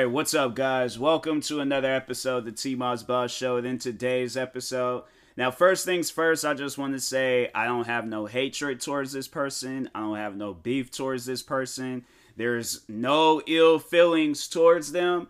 right, 0.00 0.10
what's 0.10 0.32
up, 0.32 0.54
guys? 0.54 0.98
Welcome 0.98 1.42
to 1.42 1.60
another 1.60 1.92
episode 1.92 2.38
of 2.38 2.44
the 2.46 2.52
T 2.52 2.74
Moz 2.74 3.06
Boss 3.06 3.30
Show. 3.30 3.58
And 3.58 3.66
in 3.66 3.78
today's 3.78 4.34
episode, 4.34 5.04
now, 5.36 5.50
first 5.50 5.84
things 5.84 6.10
first, 6.10 6.42
I 6.42 6.54
just 6.54 6.78
want 6.78 6.94
to 6.94 7.00
say 7.00 7.50
I 7.54 7.66
don't 7.66 7.86
have 7.86 8.06
no 8.06 8.24
hatred 8.24 8.80
towards 8.80 9.12
this 9.12 9.28
person. 9.28 9.90
I 9.94 10.00
don't 10.00 10.16
have 10.16 10.36
no 10.36 10.54
beef 10.54 10.90
towards 10.90 11.26
this 11.26 11.42
person. 11.42 12.06
There's 12.34 12.80
no 12.88 13.42
ill 13.46 13.78
feelings 13.78 14.48
towards 14.48 14.92
them. 14.92 15.28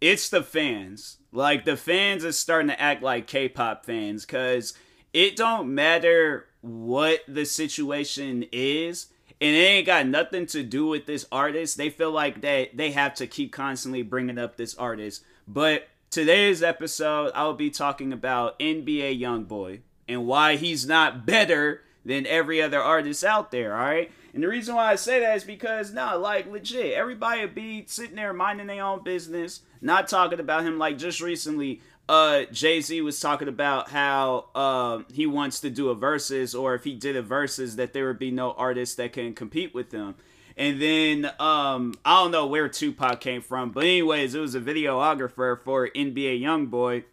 It's 0.00 0.28
the 0.28 0.42
fans. 0.42 1.18
Like, 1.30 1.64
the 1.64 1.76
fans 1.76 2.24
are 2.24 2.32
starting 2.32 2.70
to 2.70 2.80
act 2.80 3.04
like 3.04 3.28
K 3.28 3.48
pop 3.48 3.86
fans 3.86 4.26
because 4.26 4.74
it 5.12 5.36
don't 5.36 5.72
matter 5.72 6.46
what 6.60 7.20
the 7.28 7.44
situation 7.44 8.46
is 8.50 9.06
and 9.40 9.54
it 9.54 9.58
ain't 9.60 9.86
got 9.86 10.06
nothing 10.06 10.46
to 10.46 10.62
do 10.62 10.86
with 10.86 11.06
this 11.06 11.26
artist. 11.30 11.76
They 11.76 11.90
feel 11.90 12.10
like 12.10 12.40
that 12.40 12.76
they 12.76 12.90
have 12.92 13.14
to 13.14 13.26
keep 13.26 13.52
constantly 13.52 14.02
bringing 14.02 14.38
up 14.38 14.56
this 14.56 14.74
artist. 14.74 15.22
But 15.46 15.88
today's 16.10 16.62
episode, 16.62 17.30
I'll 17.34 17.54
be 17.54 17.70
talking 17.70 18.12
about 18.12 18.58
NBA 18.58 19.20
YoungBoy 19.20 19.80
and 20.08 20.26
why 20.26 20.56
he's 20.56 20.86
not 20.86 21.24
better 21.24 21.82
than 22.04 22.26
every 22.26 22.60
other 22.60 22.80
artist 22.80 23.22
out 23.22 23.50
there. 23.50 23.76
All 23.76 23.84
right. 23.84 24.10
And 24.34 24.42
the 24.42 24.48
reason 24.48 24.74
why 24.74 24.90
I 24.90 24.96
say 24.96 25.20
that 25.20 25.36
is 25.36 25.44
because, 25.44 25.92
nah, 25.92 26.14
like 26.14 26.50
legit, 26.50 26.94
everybody 26.94 27.46
be 27.46 27.84
sitting 27.86 28.16
there 28.16 28.32
minding 28.32 28.66
their 28.66 28.84
own 28.84 29.02
business, 29.02 29.62
not 29.80 30.08
talking 30.08 30.40
about 30.40 30.64
him. 30.64 30.78
Like 30.78 30.98
just 30.98 31.20
recently, 31.20 31.80
uh 32.08 32.44
Jay 32.52 32.80
Z 32.80 33.00
was 33.02 33.20
talking 33.20 33.48
about 33.48 33.90
how 33.90 34.46
uh, 34.54 35.02
he 35.12 35.26
wants 35.26 35.60
to 35.60 35.70
do 35.70 35.90
a 35.90 35.94
verses, 35.94 36.54
or 36.54 36.74
if 36.74 36.84
he 36.84 36.94
did 36.94 37.16
a 37.16 37.22
verses, 37.22 37.76
that 37.76 37.92
there 37.92 38.06
would 38.06 38.18
be 38.18 38.30
no 38.30 38.52
artist 38.52 38.96
that 38.96 39.12
can 39.12 39.34
compete 39.34 39.74
with 39.74 39.92
him. 39.92 40.14
And 40.56 40.82
then 40.82 41.30
um, 41.38 41.94
I 42.04 42.20
don't 42.20 42.32
know 42.32 42.46
where 42.46 42.68
Tupac 42.68 43.20
came 43.20 43.42
from, 43.42 43.70
but 43.70 43.84
anyways, 43.84 44.34
it 44.34 44.40
was 44.40 44.56
a 44.56 44.60
videographer 44.60 45.60
for 45.60 45.88
NBA 45.88 46.40
YoungBoy. 46.40 47.04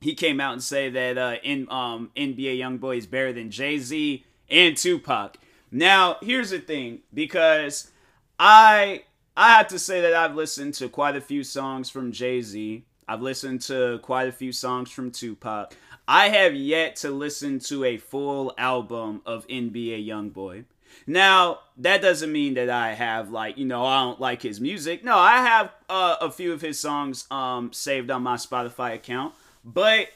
He 0.00 0.14
came 0.14 0.40
out 0.40 0.54
and 0.54 0.62
say 0.62 0.90
that 0.90 1.16
uh, 1.16 1.36
in 1.44 1.70
um, 1.70 2.10
NBA 2.16 2.58
YoungBoy 2.58 2.98
is 2.98 3.06
better 3.06 3.32
than 3.32 3.50
Jay 3.50 3.78
Z 3.78 4.24
and 4.48 4.76
Tupac. 4.76 5.36
Now 5.70 6.16
here's 6.20 6.50
the 6.50 6.58
thing, 6.58 7.00
because 7.14 7.92
I 8.38 9.04
I 9.36 9.56
have 9.56 9.68
to 9.68 9.78
say 9.78 10.00
that 10.00 10.14
I've 10.14 10.34
listened 10.34 10.74
to 10.74 10.88
quite 10.88 11.14
a 11.14 11.20
few 11.20 11.44
songs 11.44 11.90
from 11.90 12.10
Jay 12.10 12.42
Z. 12.42 12.84
I've 13.08 13.22
listened 13.22 13.62
to 13.62 13.98
quite 14.02 14.28
a 14.28 14.32
few 14.32 14.52
songs 14.52 14.90
from 14.90 15.10
Tupac. 15.10 15.74
I 16.06 16.28
have 16.28 16.54
yet 16.54 16.96
to 16.96 17.10
listen 17.10 17.58
to 17.60 17.84
a 17.84 17.96
full 17.96 18.52
album 18.58 19.22
of 19.24 19.46
NBA 19.48 20.06
YoungBoy. 20.06 20.64
Now, 21.06 21.60
that 21.78 22.02
doesn't 22.02 22.30
mean 22.30 22.54
that 22.54 22.68
I 22.68 22.92
have 22.92 23.30
like, 23.30 23.56
you 23.56 23.64
know, 23.64 23.84
I 23.84 24.02
don't 24.02 24.20
like 24.20 24.42
his 24.42 24.60
music. 24.60 25.04
No, 25.04 25.16
I 25.16 25.38
have 25.38 25.72
uh, 25.88 26.16
a 26.20 26.30
few 26.30 26.52
of 26.52 26.60
his 26.60 26.78
songs 26.78 27.26
um 27.30 27.72
saved 27.72 28.10
on 28.10 28.22
my 28.22 28.36
Spotify 28.36 28.94
account, 28.94 29.34
but 29.64 30.08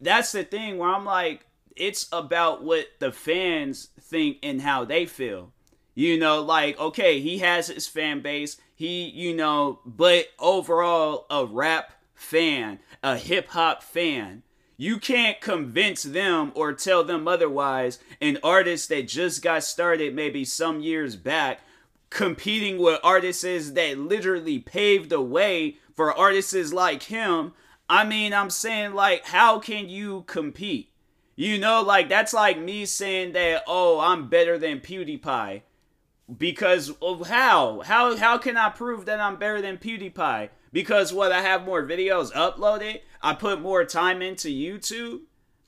that's 0.00 0.32
the 0.32 0.44
thing 0.44 0.78
where 0.78 0.90
I'm 0.90 1.04
like 1.04 1.46
it's 1.76 2.06
about 2.12 2.62
what 2.62 2.86
the 3.00 3.10
fans 3.10 3.88
think 4.00 4.38
and 4.42 4.62
how 4.62 4.84
they 4.84 5.06
feel. 5.06 5.52
You 5.94 6.18
know, 6.18 6.40
like 6.40 6.78
okay, 6.78 7.20
he 7.20 7.38
has 7.38 7.68
his 7.68 7.86
fan 7.86 8.20
base. 8.20 8.56
He, 8.76 9.04
you 9.04 9.34
know, 9.34 9.80
but 9.84 10.28
overall 10.38 11.26
a 11.30 11.46
rap 11.46 11.92
fan, 12.14 12.78
a 13.02 13.16
hip 13.16 13.48
hop 13.48 13.82
fan. 13.82 14.42
You 14.76 14.98
can't 14.98 15.40
convince 15.40 16.02
them 16.02 16.50
or 16.54 16.72
tell 16.72 17.04
them 17.04 17.28
otherwise. 17.28 17.98
An 18.20 18.38
artist 18.42 18.88
that 18.88 19.06
just 19.06 19.42
got 19.42 19.62
started 19.62 20.14
maybe 20.14 20.44
some 20.44 20.80
years 20.80 21.14
back, 21.16 21.60
competing 22.10 22.78
with 22.78 22.98
artists 23.04 23.70
that 23.70 23.98
literally 23.98 24.58
paved 24.58 25.10
the 25.10 25.20
way 25.20 25.76
for 25.94 26.12
artists 26.12 26.72
like 26.72 27.04
him. 27.04 27.52
I 27.88 28.04
mean, 28.04 28.32
I'm 28.32 28.50
saying, 28.50 28.94
like, 28.94 29.26
how 29.26 29.58
can 29.58 29.88
you 29.88 30.22
compete? 30.26 30.90
You 31.36 31.58
know, 31.58 31.82
like, 31.82 32.08
that's 32.08 32.32
like 32.32 32.58
me 32.58 32.86
saying 32.86 33.32
that, 33.32 33.62
oh, 33.66 34.00
I'm 34.00 34.28
better 34.28 34.58
than 34.58 34.80
PewDiePie. 34.80 35.62
Because 36.38 36.90
of 37.02 37.28
how? 37.28 37.80
How 37.80 38.16
how 38.16 38.38
can 38.38 38.56
I 38.56 38.70
prove 38.70 39.04
that 39.04 39.20
I'm 39.20 39.36
better 39.36 39.60
than 39.60 39.76
PewDiePie? 39.76 40.48
Because 40.74 41.12
what 41.12 41.30
I 41.30 41.40
have 41.40 41.64
more 41.64 41.84
videos 41.86 42.32
uploaded, 42.32 43.02
I 43.22 43.34
put 43.34 43.60
more 43.60 43.84
time 43.84 44.20
into 44.20 44.48
YouTube. 44.48 45.20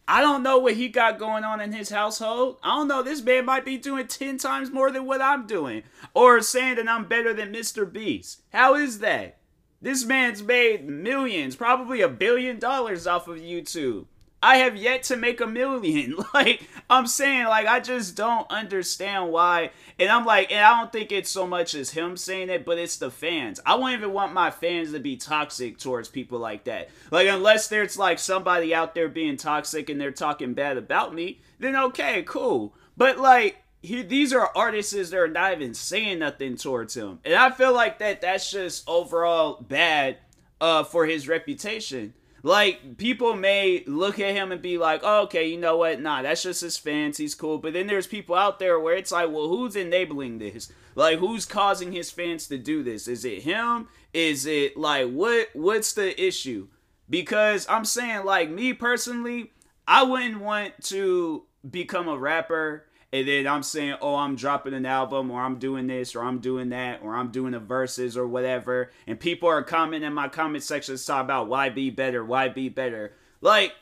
I 0.09 0.21
don't 0.21 0.43
know 0.43 0.59
what 0.59 0.75
he 0.75 0.89
got 0.89 1.21
going 1.21 1.45
on 1.45 1.61
in 1.61 1.73
his 1.73 1.91
household. 1.91 2.59
I 2.61 2.71
don't 2.71 2.89
know. 2.89 3.05
This 3.05 3.23
man 3.23 3.45
might 3.45 3.65
be 3.65 3.79
doing 3.79 4.09
10 4.09 4.39
times 4.39 4.73
more 4.73 4.91
than 4.91 5.07
what 5.07 5.23
I'm 5.23 5.47
doing. 5.47 5.85
Or 6.13 6.41
saying 6.41 6.75
that 6.77 6.89
I'm 6.89 7.07
better 7.07 7.33
than 7.33 7.53
Mr. 7.53 7.91
Beast. 7.91 8.43
How 8.53 8.75
is 8.75 8.99
that? 8.99 9.39
This 9.81 10.05
man's 10.05 10.43
made 10.43 10.89
millions, 10.89 11.55
probably 11.55 12.01
a 12.01 12.09
billion 12.09 12.59
dollars 12.59 13.07
off 13.07 13.29
of 13.29 13.39
YouTube. 13.39 14.07
I 14.43 14.59
have 14.59 14.77
yet 14.77 15.03
to 15.05 15.17
make 15.17 15.41
a 15.41 15.47
million. 15.47 16.17
Like, 16.35 16.69
I'm 16.91 17.07
saying, 17.07 17.47
like, 17.47 17.67
I 17.67 17.81
just 17.81 18.15
don't 18.15 18.51
understand 18.51 19.31
why. 19.31 19.71
And 19.99 20.11
I'm 20.11 20.27
like, 20.27 20.53
and 20.53 20.63
I 20.63 20.79
don't 20.79 20.93
think 20.93 21.11
it's 21.11 21.31
so 21.31 21.47
much 21.47 21.75
as 21.75 21.91
him 21.91 22.19
saying 22.19 22.51
it, 22.51 22.67
but 22.67 22.79
it's 22.79 22.99
the 22.99 23.11
fans. 23.11 23.59
I 23.65 23.77
won't 23.77 23.95
even 23.95 24.13
want 24.13 24.35
my 24.35 24.51
fans 24.51 24.93
to 24.93 25.01
be 25.01 25.17
toxic 25.17 25.79
towards 25.79 26.09
people 26.09 26.39
like 26.39 26.65
that. 26.65 26.91
Like, 27.11 27.29
unless 27.29 27.69
there's 27.69 27.97
like 27.97 28.19
somebody 28.19 28.75
out 28.75 28.95
there 28.95 29.09
being 29.09 29.39
toxic 29.39 29.89
and 29.89 29.99
they're 29.99 30.11
talking 30.11 30.53
bad 30.53 30.77
about 30.77 31.15
me, 31.15 31.41
then 31.59 31.75
okay, 31.75 32.23
cool. 32.25 32.75
But 32.99 33.19
like, 33.19 33.57
he, 33.81 34.03
these 34.03 34.35
are 34.35 34.51
artists 34.55 34.93
that 34.93 35.15
are 35.15 35.29
not 35.29 35.53
even 35.53 35.73
saying 35.73 36.19
nothing 36.19 36.57
towards 36.57 36.95
him. 36.95 37.21
And 37.25 37.35
I 37.35 37.51
feel 37.51 37.73
like 37.73 37.99
that 38.01 38.21
that's 38.21 38.51
just 38.51 38.87
overall 38.87 39.63
bad 39.63 40.19
uh, 40.61 40.85
for 40.85 41.07
his 41.07 41.29
reputation. 41.29 42.13
Like 42.47 42.97
people 42.97 43.35
may 43.35 43.83
look 43.89 44.21
at 44.21 44.33
him 44.33 44.53
and 44.53 44.63
be 44.63 44.79
like, 44.79 45.01
oh, 45.03 45.23
"Okay, 45.23 45.49
you 45.49 45.59
know 45.59 45.79
what? 45.79 46.01
Nah, 46.01 46.23
that's 46.23 46.45
just 46.45 46.61
his 46.61 46.77
fans. 46.77 47.17
He's 47.17 47.35
cool." 47.35 47.59
But 47.59 47.73
then 47.73 47.89
there's 47.89 48.07
people 48.07 48.37
out 48.37 48.61
there 48.61 48.79
where 48.79 48.95
it's 48.95 49.11
like, 49.11 49.33
"Well, 49.33 49.49
who's 49.49 49.75
enabling 49.75 50.39
this? 50.39 50.71
Like, 50.95 51.19
who's 51.19 51.45
causing 51.45 51.91
his 51.91 52.13
fans 52.13 52.47
to 52.47 52.57
do 52.57 52.85
this? 52.85 53.09
Is 53.09 53.25
it 53.25 53.43
him? 53.43 53.89
Is 54.15 54.47
it 54.47 54.77
like 54.77 55.11
what? 55.11 55.49
What's 55.55 55.93
the 55.95 56.25
issue?" 56.25 56.69
Because 57.11 57.67
I'm 57.69 57.85
saying, 57.85 58.25
like 58.25 58.49
me 58.49 58.73
personally, 58.75 59.51
I 59.89 60.05
wouldn't 60.05 60.41
want 60.41 60.75
to 60.85 61.47
become 61.69 62.07
a 62.07 62.17
rapper 62.17 62.86
and 63.13 63.27
then 63.27 63.47
I'm 63.47 63.63
saying, 63.63 63.97
oh, 64.01 64.17
I'm 64.17 64.37
dropping 64.37 64.75
an 64.75 64.87
album, 64.87 65.31
or 65.31 65.41
I'm 65.41 65.59
doing 65.59 65.87
this, 65.87 66.15
or 66.15 66.23
I'm 66.23 66.39
doing 66.39 66.71
that, 66.71 67.01
or 67.03 67.15
I'm 67.15 67.31
doing 67.31 67.55
a 67.55 67.61
verses, 67.61 68.17
or 68.17 68.27
whatever, 68.27 68.91
and 69.07 69.19
people 69.19 69.49
are 69.49 69.63
commenting 69.63 70.07
in 70.07 70.15
my 70.15 70.29
comment 70.29 70.65
section 70.65 70.97
talking 70.97 71.25
about 71.25 71.49
YB 71.49 71.95
better, 71.95 72.25
YB 72.25 72.75
better. 72.75 73.13
Like, 73.41 73.73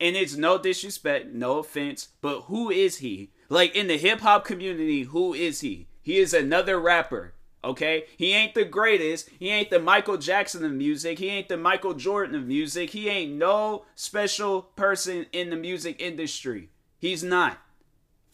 and 0.00 0.16
it's 0.16 0.36
no 0.36 0.58
disrespect, 0.58 1.32
no 1.32 1.58
offense, 1.58 2.08
but 2.20 2.42
who 2.42 2.70
is 2.70 2.98
he? 2.98 3.30
Like 3.48 3.76
in 3.76 3.86
the 3.86 3.98
hip 3.98 4.20
hop 4.20 4.44
community, 4.44 5.02
who 5.02 5.32
is 5.32 5.60
he? 5.60 5.86
He 6.02 6.18
is 6.18 6.34
another 6.34 6.80
rapper. 6.80 7.34
Okay? 7.64 8.06
He 8.16 8.32
ain't 8.32 8.54
the 8.54 8.64
greatest. 8.64 9.30
He 9.38 9.48
ain't 9.50 9.70
the 9.70 9.78
Michael 9.78 10.16
Jackson 10.16 10.64
of 10.64 10.72
music. 10.72 11.20
He 11.20 11.28
ain't 11.28 11.48
the 11.48 11.56
Michael 11.56 11.94
Jordan 11.94 12.34
of 12.34 12.46
music. 12.46 12.90
He 12.90 13.08
ain't 13.08 13.32
no 13.32 13.84
special 13.94 14.62
person 14.62 15.26
in 15.32 15.50
the 15.50 15.56
music 15.56 16.00
industry. 16.00 16.70
He's 16.98 17.22
not. 17.22 17.61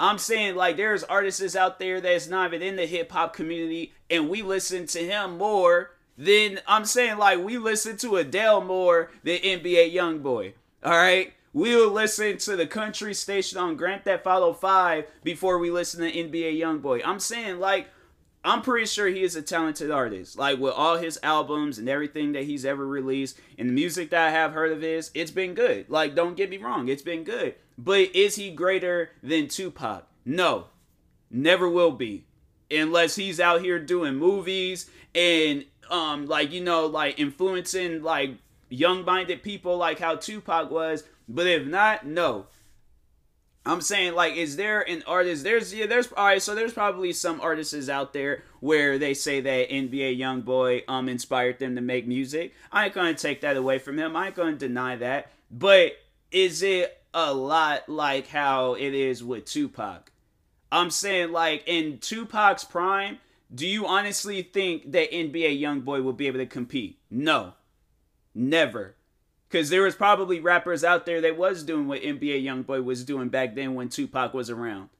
I'm 0.00 0.18
saying 0.18 0.54
like 0.54 0.76
there's 0.76 1.02
artists 1.04 1.56
out 1.56 1.78
there 1.78 2.00
that's 2.00 2.28
not 2.28 2.52
even 2.52 2.66
in 2.66 2.76
the 2.76 2.86
hip 2.86 3.10
hop 3.10 3.34
community, 3.34 3.92
and 4.08 4.28
we 4.28 4.42
listen 4.42 4.86
to 4.86 4.98
him 5.00 5.38
more 5.38 5.92
than 6.16 6.60
I'm 6.66 6.84
saying 6.84 7.18
like 7.18 7.42
we 7.42 7.58
listen 7.58 7.96
to 7.98 8.16
Adele 8.16 8.60
more 8.60 9.10
than 9.24 9.38
NBA 9.38 9.94
YoungBoy. 9.94 10.52
All 10.84 10.92
right, 10.92 11.32
we'll 11.52 11.90
listen 11.90 12.38
to 12.38 12.56
the 12.56 12.66
country 12.66 13.14
station 13.14 13.58
on 13.58 13.76
Grant 13.76 14.04
That 14.04 14.22
Follow 14.22 14.52
5 14.52 15.04
before 15.24 15.58
we 15.58 15.70
listen 15.70 16.00
to 16.00 16.12
NBA 16.12 16.58
YoungBoy. 16.60 17.02
I'm 17.04 17.20
saying 17.20 17.58
like 17.58 17.88
I'm 18.44 18.62
pretty 18.62 18.86
sure 18.86 19.08
he 19.08 19.22
is 19.22 19.34
a 19.34 19.42
talented 19.42 19.90
artist. 19.90 20.38
Like 20.38 20.58
with 20.58 20.74
all 20.74 20.96
his 20.96 21.18
albums 21.22 21.78
and 21.78 21.88
everything 21.88 22.32
that 22.32 22.44
he's 22.44 22.64
ever 22.64 22.86
released 22.86 23.38
and 23.58 23.68
the 23.68 23.72
music 23.72 24.10
that 24.10 24.28
I 24.28 24.30
have 24.30 24.52
heard 24.52 24.70
of 24.70 24.80
his, 24.80 25.10
it's 25.12 25.32
been 25.32 25.54
good. 25.54 25.90
Like 25.90 26.14
don't 26.14 26.36
get 26.36 26.50
me 26.50 26.58
wrong, 26.58 26.88
it's 26.88 27.02
been 27.02 27.24
good. 27.24 27.56
But 27.78 28.14
is 28.16 28.34
he 28.34 28.50
greater 28.50 29.10
than 29.22 29.46
Tupac? 29.46 30.04
No, 30.24 30.64
never 31.30 31.68
will 31.68 31.92
be. 31.92 32.26
Unless 32.70 33.14
he's 33.14 33.38
out 33.38 33.62
here 33.62 33.78
doing 33.78 34.16
movies 34.16 34.90
and 35.14 35.64
um 35.88 36.26
like 36.26 36.52
you 36.52 36.62
know 36.62 36.84
like 36.84 37.18
influencing 37.18 38.02
like 38.02 38.32
young-minded 38.68 39.42
people 39.42 39.76
like 39.78 40.00
how 40.00 40.16
Tupac 40.16 40.70
was. 40.70 41.04
But 41.28 41.46
if 41.46 41.66
not, 41.66 42.04
no. 42.04 42.46
I'm 43.64 43.80
saying 43.80 44.14
like 44.14 44.34
is 44.34 44.56
there 44.56 44.80
an 44.80 45.04
artist 45.06 45.44
there's 45.44 45.72
yeah 45.72 45.86
there's 45.86 46.10
all 46.12 46.26
right 46.26 46.42
so 46.42 46.54
there's 46.54 46.72
probably 46.72 47.12
some 47.12 47.40
artists 47.40 47.88
out 47.88 48.12
there 48.12 48.42
where 48.60 48.98
they 48.98 49.14
say 49.14 49.40
that 49.40 49.70
NBA 49.70 50.18
YoungBoy 50.18 50.82
um 50.88 51.08
inspired 51.08 51.58
them 51.58 51.76
to 51.76 51.80
make 51.80 52.08
music. 52.08 52.54
I 52.72 52.86
ain't 52.86 52.94
gonna 52.94 53.14
take 53.14 53.42
that 53.42 53.56
away 53.56 53.78
from 53.78 53.98
him. 53.98 54.16
I 54.16 54.26
ain't 54.26 54.34
gonna 54.34 54.56
deny 54.56 54.96
that. 54.96 55.30
But 55.50 55.92
is 56.30 56.62
it 56.62 56.97
a 57.14 57.32
lot 57.32 57.88
like 57.88 58.28
how 58.28 58.74
it 58.74 58.94
is 58.94 59.24
with 59.24 59.44
Tupac. 59.44 60.12
I'm 60.70 60.90
saying 60.90 61.32
like 61.32 61.64
in 61.66 61.98
Tupac's 61.98 62.64
prime, 62.64 63.18
Do 63.54 63.66
you 63.66 63.86
honestly 63.86 64.42
think 64.42 64.92
that 64.92 65.10
NBA 65.10 65.60
YoungBoy 65.60 66.02
will 66.02 66.12
be 66.12 66.26
able 66.26 66.38
to 66.38 66.46
compete? 66.46 66.98
No. 67.10 67.54
Never. 68.34 68.94
Cause 69.50 69.70
there 69.70 69.82
was 69.82 69.94
probably 69.94 70.40
rappers 70.40 70.84
out 70.84 71.06
there 71.06 71.22
that 71.22 71.38
was 71.38 71.62
doing 71.64 71.88
what 71.88 72.02
NBA 72.02 72.44
YoungBoy 72.44 72.84
was 72.84 73.02
doing 73.02 73.30
back 73.30 73.54
then 73.54 73.74
when 73.74 73.88
Tupac 73.88 74.34
was 74.34 74.50
around. 74.50 74.90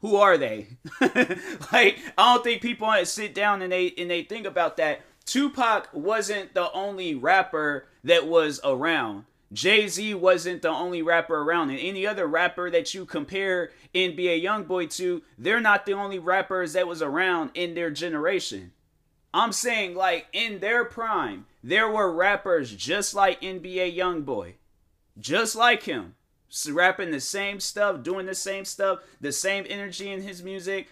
Who 0.00 0.14
are 0.14 0.38
they? 0.38 0.68
like 1.00 1.98
I 2.16 2.34
don't 2.34 2.44
think 2.44 2.62
people 2.62 2.92
sit 3.04 3.34
down 3.34 3.62
and 3.62 3.72
they 3.72 3.92
and 3.98 4.08
they 4.08 4.22
think 4.22 4.46
about 4.46 4.76
that. 4.76 5.00
Tupac 5.26 5.88
wasn't 5.92 6.54
the 6.54 6.70
only 6.72 7.16
rapper 7.16 7.86
that 8.04 8.28
was 8.28 8.60
around. 8.62 9.24
Jay 9.52 9.88
Z 9.88 10.14
wasn't 10.14 10.62
the 10.62 10.68
only 10.68 11.00
rapper 11.00 11.36
around, 11.36 11.70
and 11.70 11.78
any 11.78 12.06
other 12.06 12.26
rapper 12.26 12.70
that 12.70 12.92
you 12.92 13.06
compare 13.06 13.70
NBA 13.94 14.42
YoungBoy 14.42 14.94
to, 14.96 15.22
they're 15.38 15.60
not 15.60 15.86
the 15.86 15.94
only 15.94 16.18
rappers 16.18 16.74
that 16.74 16.86
was 16.86 17.00
around 17.00 17.50
in 17.54 17.74
their 17.74 17.90
generation. 17.90 18.72
I'm 19.32 19.52
saying, 19.52 19.94
like, 19.94 20.26
in 20.32 20.60
their 20.60 20.84
prime, 20.84 21.46
there 21.62 21.88
were 21.88 22.12
rappers 22.12 22.74
just 22.74 23.14
like 23.14 23.40
NBA 23.40 23.96
Youngboy, 23.96 24.54
just 25.18 25.54
like 25.54 25.82
him, 25.82 26.14
rapping 26.70 27.10
the 27.10 27.20
same 27.20 27.60
stuff, 27.60 28.02
doing 28.02 28.26
the 28.26 28.34
same 28.34 28.64
stuff, 28.64 29.00
the 29.20 29.32
same 29.32 29.66
energy 29.68 30.10
in 30.10 30.22
his 30.22 30.42
music. 30.42 30.88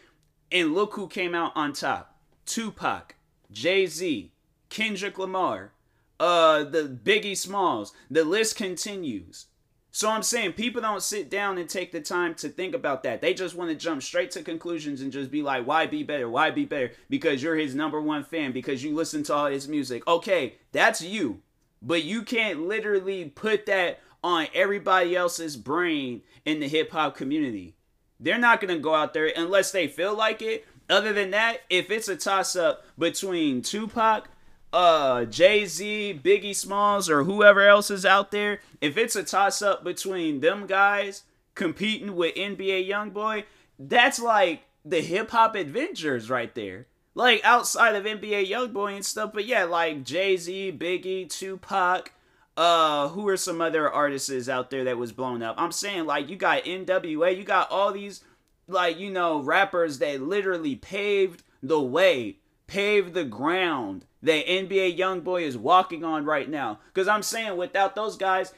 And 0.53 0.75
look 0.75 0.95
who 0.95 1.09
came 1.09 1.35
out 1.35 1.53
on 1.57 1.73
top 1.73 2.21
Tupac, 2.45 3.17
Jay 3.51 3.87
Z, 3.87 4.31
Kendrick 4.69 5.19
Lamar, 5.19 5.73
uh, 6.19 6.65
the 6.65 6.99
Biggie 7.03 7.37
Smalls. 7.37 7.93
The 8.11 8.25
list 8.25 8.57
continues. 8.57 9.47
So 9.91 10.11
I'm 10.11 10.23
saying 10.23 10.53
people 10.53 10.83
don't 10.83 11.03
sit 11.03 11.31
down 11.31 11.57
and 11.57 11.67
take 11.67 11.91
the 11.91 12.03
time 12.03 12.35
to 12.35 12.51
think 12.51 12.75
about 12.75 13.03
that. 13.05 13.23
They 13.23 13.33
just 13.33 13.55
want 13.55 13.71
to 13.71 13.77
jump 13.77 14.03
straight 14.03 14.31
to 14.33 14.43
conclusions 14.43 15.01
and 15.01 15.11
just 15.11 15.31
be 15.31 15.41
like, 15.41 15.65
YB 15.65 16.07
better? 16.07 16.27
YB 16.27 16.69
better? 16.69 16.93
Because 17.09 17.43
you're 17.43 17.57
his 17.57 17.75
number 17.75 17.99
one 18.01 18.23
fan, 18.23 18.53
because 18.53 18.85
you 18.85 18.95
listen 18.95 19.23
to 19.23 19.35
all 19.35 19.47
his 19.47 19.69
music. 19.69 20.07
Okay, 20.07 20.57
that's 20.73 21.01
you. 21.01 21.41
But 21.81 22.05
you 22.05 22.23
can't 22.23 22.69
literally 22.69 23.25
put 23.25 23.65
that 23.67 24.01
on 24.23 24.49
everybody 24.53 25.17
else's 25.17 25.57
brain 25.57 26.21
in 26.45 26.61
the 26.61 26.69
hip 26.69 26.91
hop 26.91 27.17
community. 27.17 27.75
They're 28.21 28.39
not 28.39 28.61
going 28.61 28.75
to 28.75 28.81
go 28.81 28.95
out 28.95 29.15
there 29.15 29.33
unless 29.35 29.71
they 29.71 29.89
feel 29.89 30.15
like 30.15 30.43
it. 30.43 30.67
Other 30.91 31.13
than 31.13 31.31
that, 31.31 31.61
if 31.71 31.91
it's 31.91 32.09
a 32.09 32.17
toss 32.17 32.55
up 32.55 32.85
between 32.99 33.63
Tupac, 33.63 34.29
uh 34.77 35.25
Jay 35.25 35.65
Z, 35.65 36.21
Biggie 36.23 36.55
Smalls, 36.55 37.09
or 37.09 37.25
whoever 37.25 37.67
else 37.67 37.91
is 37.91 38.05
out 38.05 38.31
there, 38.31 38.61
if 38.83 38.99
it's 38.99 39.17
a 39.17 39.25
toss 39.25 39.63
up 39.63 39.83
between 39.83 40.41
them 40.41 40.67
guys 40.67 41.23
competing 41.55 42.15
with 42.15 42.35
NBA 42.35 42.87
YoungBoy, 42.87 43.45
that's 43.79 44.21
like 44.21 44.65
the 44.85 45.01
hip 45.01 45.31
hop 45.31 45.55
adventures 45.55 46.29
right 46.29 46.55
there. 46.55 46.89
Like 47.15 47.41
outside 47.43 47.95
of 47.95 48.05
NBA 48.05 48.51
YoungBoy 48.51 48.97
and 48.97 49.05
stuff, 49.05 49.31
but 49.33 49.47
yeah, 49.47 49.65
like 49.65 50.05
Jay 50.05 50.37
Z, 50.37 50.77
Biggie, 50.79 51.31
Tupac, 51.31 52.13
uh, 52.59 53.09
who 53.09 53.27
are 53.29 53.39
some 53.39 53.63
other 53.63 53.91
artists 53.91 54.47
out 54.47 54.69
there 54.69 54.85
that 54.85 54.99
was 54.99 55.11
blown 55.11 55.43
up? 55.43 55.55
I'm 55.57 55.73
saying 55.73 56.05
like 56.05 56.29
you 56.29 56.37
got 56.37 56.65
NWA, 56.65 57.35
you 57.35 57.45
got 57.45 57.71
all 57.71 57.93
these 57.93 58.23
like 58.69 58.99
you 58.99 59.11
know 59.11 59.41
rappers 59.41 60.01
that 60.01 60.21
literally 60.21 60.77
paved 60.77 61.45
the 61.63 61.81
way, 61.81 62.37
paved 62.67 63.15
the 63.15 63.25
ground 63.25 64.05
that 64.27 64.47
NBA 64.47 64.99
YoungBoy 64.99 65.43
is 65.43 65.57
walking 65.57 66.05
on 66.05 66.25
right 66.25 66.49
now. 66.49 66.81
Because 66.93 67.09
I'm 67.09 67.23
saying 67.23 67.57
without 67.57 67.95
those 67.95 68.17
guys, 68.17 68.53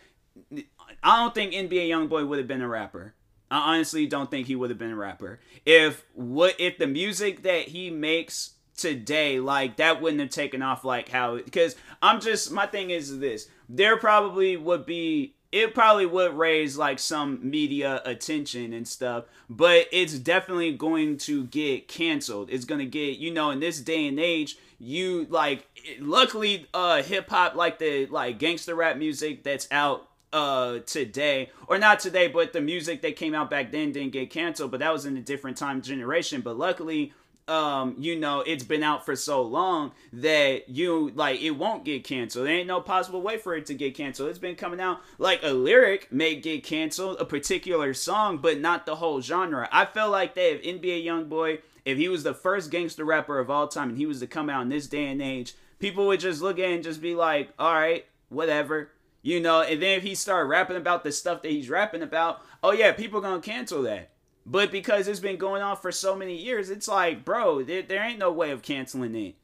I 1.02 1.16
don't 1.16 1.34
think 1.34 1.52
NBA 1.52 1.88
YoungBoy 1.88 2.26
would 2.26 2.38
have 2.38 2.48
been 2.48 2.62
a 2.62 2.68
rapper. 2.68 3.14
I 3.50 3.74
honestly 3.74 4.06
don't 4.06 4.30
think 4.30 4.46
he 4.46 4.56
would 4.56 4.70
have 4.70 4.78
been 4.78 4.92
a 4.92 4.96
rapper. 4.96 5.40
If 5.64 6.04
what 6.14 6.56
if 6.58 6.78
the 6.78 6.86
music 6.86 7.42
that 7.42 7.68
he 7.68 7.90
makes 7.90 8.54
today, 8.76 9.40
like 9.40 9.76
that 9.76 10.02
wouldn't 10.02 10.20
have 10.20 10.30
taken 10.30 10.62
off 10.62 10.84
like 10.84 11.08
how 11.08 11.36
because 11.36 11.76
I'm 12.02 12.20
just 12.20 12.50
my 12.50 12.66
thing 12.66 12.90
is 12.90 13.18
this. 13.18 13.48
There 13.68 13.96
probably 13.96 14.56
would 14.56 14.84
be 14.84 15.34
it 15.50 15.74
probably 15.74 16.04
would 16.04 16.34
raise 16.34 16.76
like 16.76 16.98
some 16.98 17.38
media 17.48 18.02
attention 18.04 18.72
and 18.72 18.86
stuff, 18.86 19.24
but 19.48 19.86
it's 19.92 20.18
definitely 20.18 20.72
going 20.72 21.16
to 21.16 21.44
get 21.44 21.88
canceled. 21.88 22.50
It's 22.50 22.66
going 22.66 22.80
to 22.80 22.86
get, 22.86 23.18
you 23.18 23.32
know, 23.32 23.50
in 23.50 23.60
this 23.60 23.80
day 23.80 24.06
and 24.06 24.20
age, 24.20 24.58
you 24.78 25.26
like 25.28 25.66
luckily 26.00 26.66
uh 26.72 27.02
hip 27.02 27.28
hop 27.28 27.54
like 27.54 27.78
the 27.78 28.06
like 28.06 28.38
gangster 28.38 28.74
rap 28.74 28.96
music 28.96 29.42
that's 29.42 29.66
out 29.72 30.08
uh 30.32 30.78
today 30.80 31.50
or 31.66 31.78
not 31.78 31.98
today 31.98 32.28
but 32.28 32.52
the 32.52 32.60
music 32.60 33.02
that 33.02 33.16
came 33.16 33.34
out 33.34 33.50
back 33.50 33.72
then 33.72 33.92
didn't 33.92 34.12
get 34.12 34.30
canceled 34.30 34.70
but 34.70 34.80
that 34.80 34.92
was 34.92 35.06
in 35.06 35.16
a 35.16 35.20
different 35.20 35.56
time 35.56 35.80
generation. 35.82 36.40
But 36.42 36.58
luckily 36.58 37.12
um 37.48 37.94
you 37.98 38.14
know 38.14 38.40
it's 38.42 38.62
been 38.62 38.82
out 38.82 39.06
for 39.06 39.16
so 39.16 39.40
long 39.40 39.92
that 40.12 40.68
you 40.68 41.10
like 41.14 41.40
it 41.40 41.52
won't 41.52 41.84
get 41.84 42.04
canceled. 42.04 42.46
There 42.46 42.54
ain't 42.54 42.68
no 42.68 42.80
possible 42.82 43.22
way 43.22 43.38
for 43.38 43.56
it 43.56 43.66
to 43.66 43.74
get 43.74 43.96
canceled. 43.96 44.28
It's 44.28 44.38
been 44.38 44.54
coming 44.54 44.80
out 44.80 45.00
like 45.16 45.40
a 45.42 45.54
lyric 45.54 46.12
may 46.12 46.36
get 46.36 46.62
canceled 46.62 47.16
a 47.18 47.24
particular 47.24 47.94
song 47.94 48.36
but 48.38 48.60
not 48.60 48.84
the 48.84 48.96
whole 48.96 49.22
genre. 49.22 49.66
I 49.72 49.86
feel 49.86 50.10
like 50.10 50.34
that 50.34 50.56
if 50.56 50.62
nba 50.62 51.04
YoungBoy 51.04 51.60
if 51.88 51.96
he 51.96 52.10
was 52.10 52.22
the 52.22 52.34
first 52.34 52.70
gangster 52.70 53.02
rapper 53.02 53.38
of 53.38 53.48
all 53.48 53.66
time 53.66 53.88
and 53.88 53.96
he 53.96 54.04
was 54.04 54.20
to 54.20 54.26
come 54.26 54.50
out 54.50 54.60
in 54.60 54.68
this 54.68 54.86
day 54.86 55.06
and 55.06 55.22
age, 55.22 55.54
people 55.78 56.06
would 56.06 56.20
just 56.20 56.42
look 56.42 56.58
at 56.58 56.68
and 56.68 56.84
just 56.84 57.00
be 57.00 57.14
like, 57.14 57.48
all 57.58 57.72
right, 57.72 58.04
whatever. 58.28 58.90
You 59.22 59.40
know, 59.40 59.62
and 59.62 59.80
then 59.80 59.96
if 59.96 60.02
he 60.02 60.14
started 60.14 60.50
rapping 60.50 60.76
about 60.76 61.02
the 61.02 61.10
stuff 61.10 61.40
that 61.40 61.50
he's 61.50 61.70
rapping 61.70 62.02
about, 62.02 62.42
oh 62.62 62.72
yeah, 62.72 62.92
people 62.92 63.22
gonna 63.22 63.40
cancel 63.40 63.80
that. 63.84 64.10
But 64.44 64.70
because 64.70 65.08
it's 65.08 65.18
been 65.18 65.38
going 65.38 65.62
on 65.62 65.78
for 65.78 65.90
so 65.90 66.14
many 66.14 66.36
years, 66.36 66.68
it's 66.68 66.88
like, 66.88 67.24
bro, 67.24 67.62
there, 67.62 67.80
there 67.80 68.04
ain't 68.04 68.18
no 68.18 68.32
way 68.32 68.50
of 68.50 68.60
canceling 68.60 69.14
it. 69.14 69.36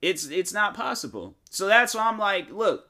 It's 0.00 0.26
it's 0.26 0.54
not 0.54 0.74
possible. 0.74 1.34
So 1.50 1.66
that's 1.66 1.94
why 1.94 2.08
I'm 2.08 2.18
like, 2.18 2.50
look, 2.50 2.88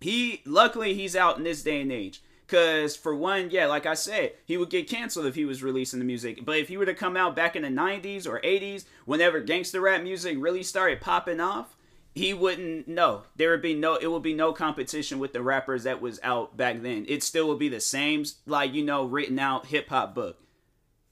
he 0.00 0.40
luckily 0.46 0.94
he's 0.94 1.14
out 1.14 1.36
in 1.36 1.44
this 1.44 1.62
day 1.62 1.82
and 1.82 1.92
age. 1.92 2.22
Because, 2.46 2.94
for 2.94 3.14
one, 3.14 3.50
yeah, 3.50 3.66
like 3.66 3.86
I 3.86 3.94
said, 3.94 4.32
he 4.44 4.56
would 4.56 4.70
get 4.70 4.88
canceled 4.88 5.26
if 5.26 5.34
he 5.34 5.44
was 5.44 5.64
releasing 5.64 5.98
the 5.98 6.04
music. 6.04 6.44
But 6.44 6.58
if 6.58 6.68
he 6.68 6.76
were 6.76 6.86
to 6.86 6.94
come 6.94 7.16
out 7.16 7.34
back 7.34 7.56
in 7.56 7.62
the 7.62 7.68
90s 7.68 8.26
or 8.26 8.40
80s, 8.40 8.84
whenever 9.04 9.40
gangster 9.40 9.80
rap 9.80 10.02
music 10.02 10.36
really 10.38 10.62
started 10.62 11.00
popping 11.00 11.40
off, 11.40 11.76
he 12.14 12.32
wouldn't 12.32 12.86
know. 12.86 13.24
There 13.34 13.50
would 13.50 13.62
be 13.62 13.74
no, 13.74 13.96
it 13.96 14.10
would 14.10 14.22
be 14.22 14.32
no 14.32 14.52
competition 14.52 15.18
with 15.18 15.32
the 15.32 15.42
rappers 15.42 15.82
that 15.82 16.00
was 16.00 16.20
out 16.22 16.56
back 16.56 16.82
then. 16.82 17.04
It 17.08 17.22
still 17.24 17.48
would 17.48 17.58
be 17.58 17.68
the 17.68 17.80
same, 17.80 18.24
like, 18.46 18.72
you 18.72 18.84
know, 18.84 19.04
written 19.04 19.38
out 19.38 19.66
hip 19.66 19.88
hop 19.88 20.14
book. 20.14 20.38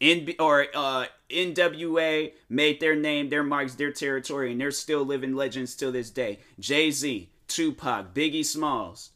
In, 0.00 0.34
or 0.38 0.66
uh, 0.74 1.06
NWA 1.30 2.32
made 2.48 2.80
their 2.80 2.94
name, 2.94 3.28
their 3.28 3.42
marks, 3.42 3.74
their 3.74 3.92
territory, 3.92 4.52
and 4.52 4.60
they're 4.60 4.70
still 4.70 5.04
living 5.04 5.34
legends 5.34 5.74
till 5.74 5.92
this 5.92 6.10
day. 6.10 6.38
Jay 6.60 6.90
Z, 6.90 7.28
Tupac, 7.48 8.14
Biggie 8.14 8.44
Smalls, 8.44 9.10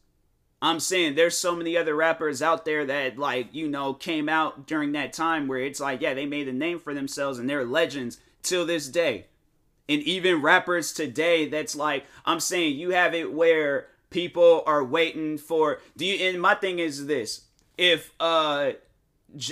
I'm 0.61 0.81
saying 0.81 1.15
there's 1.15 1.37
so 1.37 1.55
many 1.55 1.77
other 1.77 1.95
rappers 1.95 2.43
out 2.43 2.65
there 2.65 2.85
that 2.87 3.19
like, 3.19 3.55
you 3.55 3.69
know, 3.69 3.95
came 3.95 4.29
out 4.29 4.67
during 4.67 4.93
that 4.93 5.13
time 5.13 5.47
where 5.47 5.61
it's 5.61 5.81
like, 5.81 6.01
yeah, 6.01 6.15
they 6.15 6.27
made 6.27 6.49
a 6.49 6.53
name 6.53 6.81
for 6.81 6.95
themselves 6.95 7.39
and 7.39 7.49
they're 7.49 7.65
legends 7.65 8.19
till 8.43 8.67
this 8.67 8.89
day. 8.89 9.27
And 9.89 10.03
even 10.03 10.43
rappers 10.43 10.93
today 10.93 11.49
that's 11.49 11.77
like, 11.77 12.05
I'm 12.25 12.41
saying 12.41 12.77
you 12.77 12.91
have 12.91 13.15
it 13.15 13.33
where 13.33 13.87
people 14.11 14.63
are 14.67 14.85
waiting 14.85 15.39
for 15.39 15.81
do 15.97 16.05
you 16.05 16.29
and 16.29 16.41
my 16.41 16.55
thing 16.55 16.79
is 16.79 17.07
this. 17.07 17.43
If 17.77 18.13
uh 18.19 18.73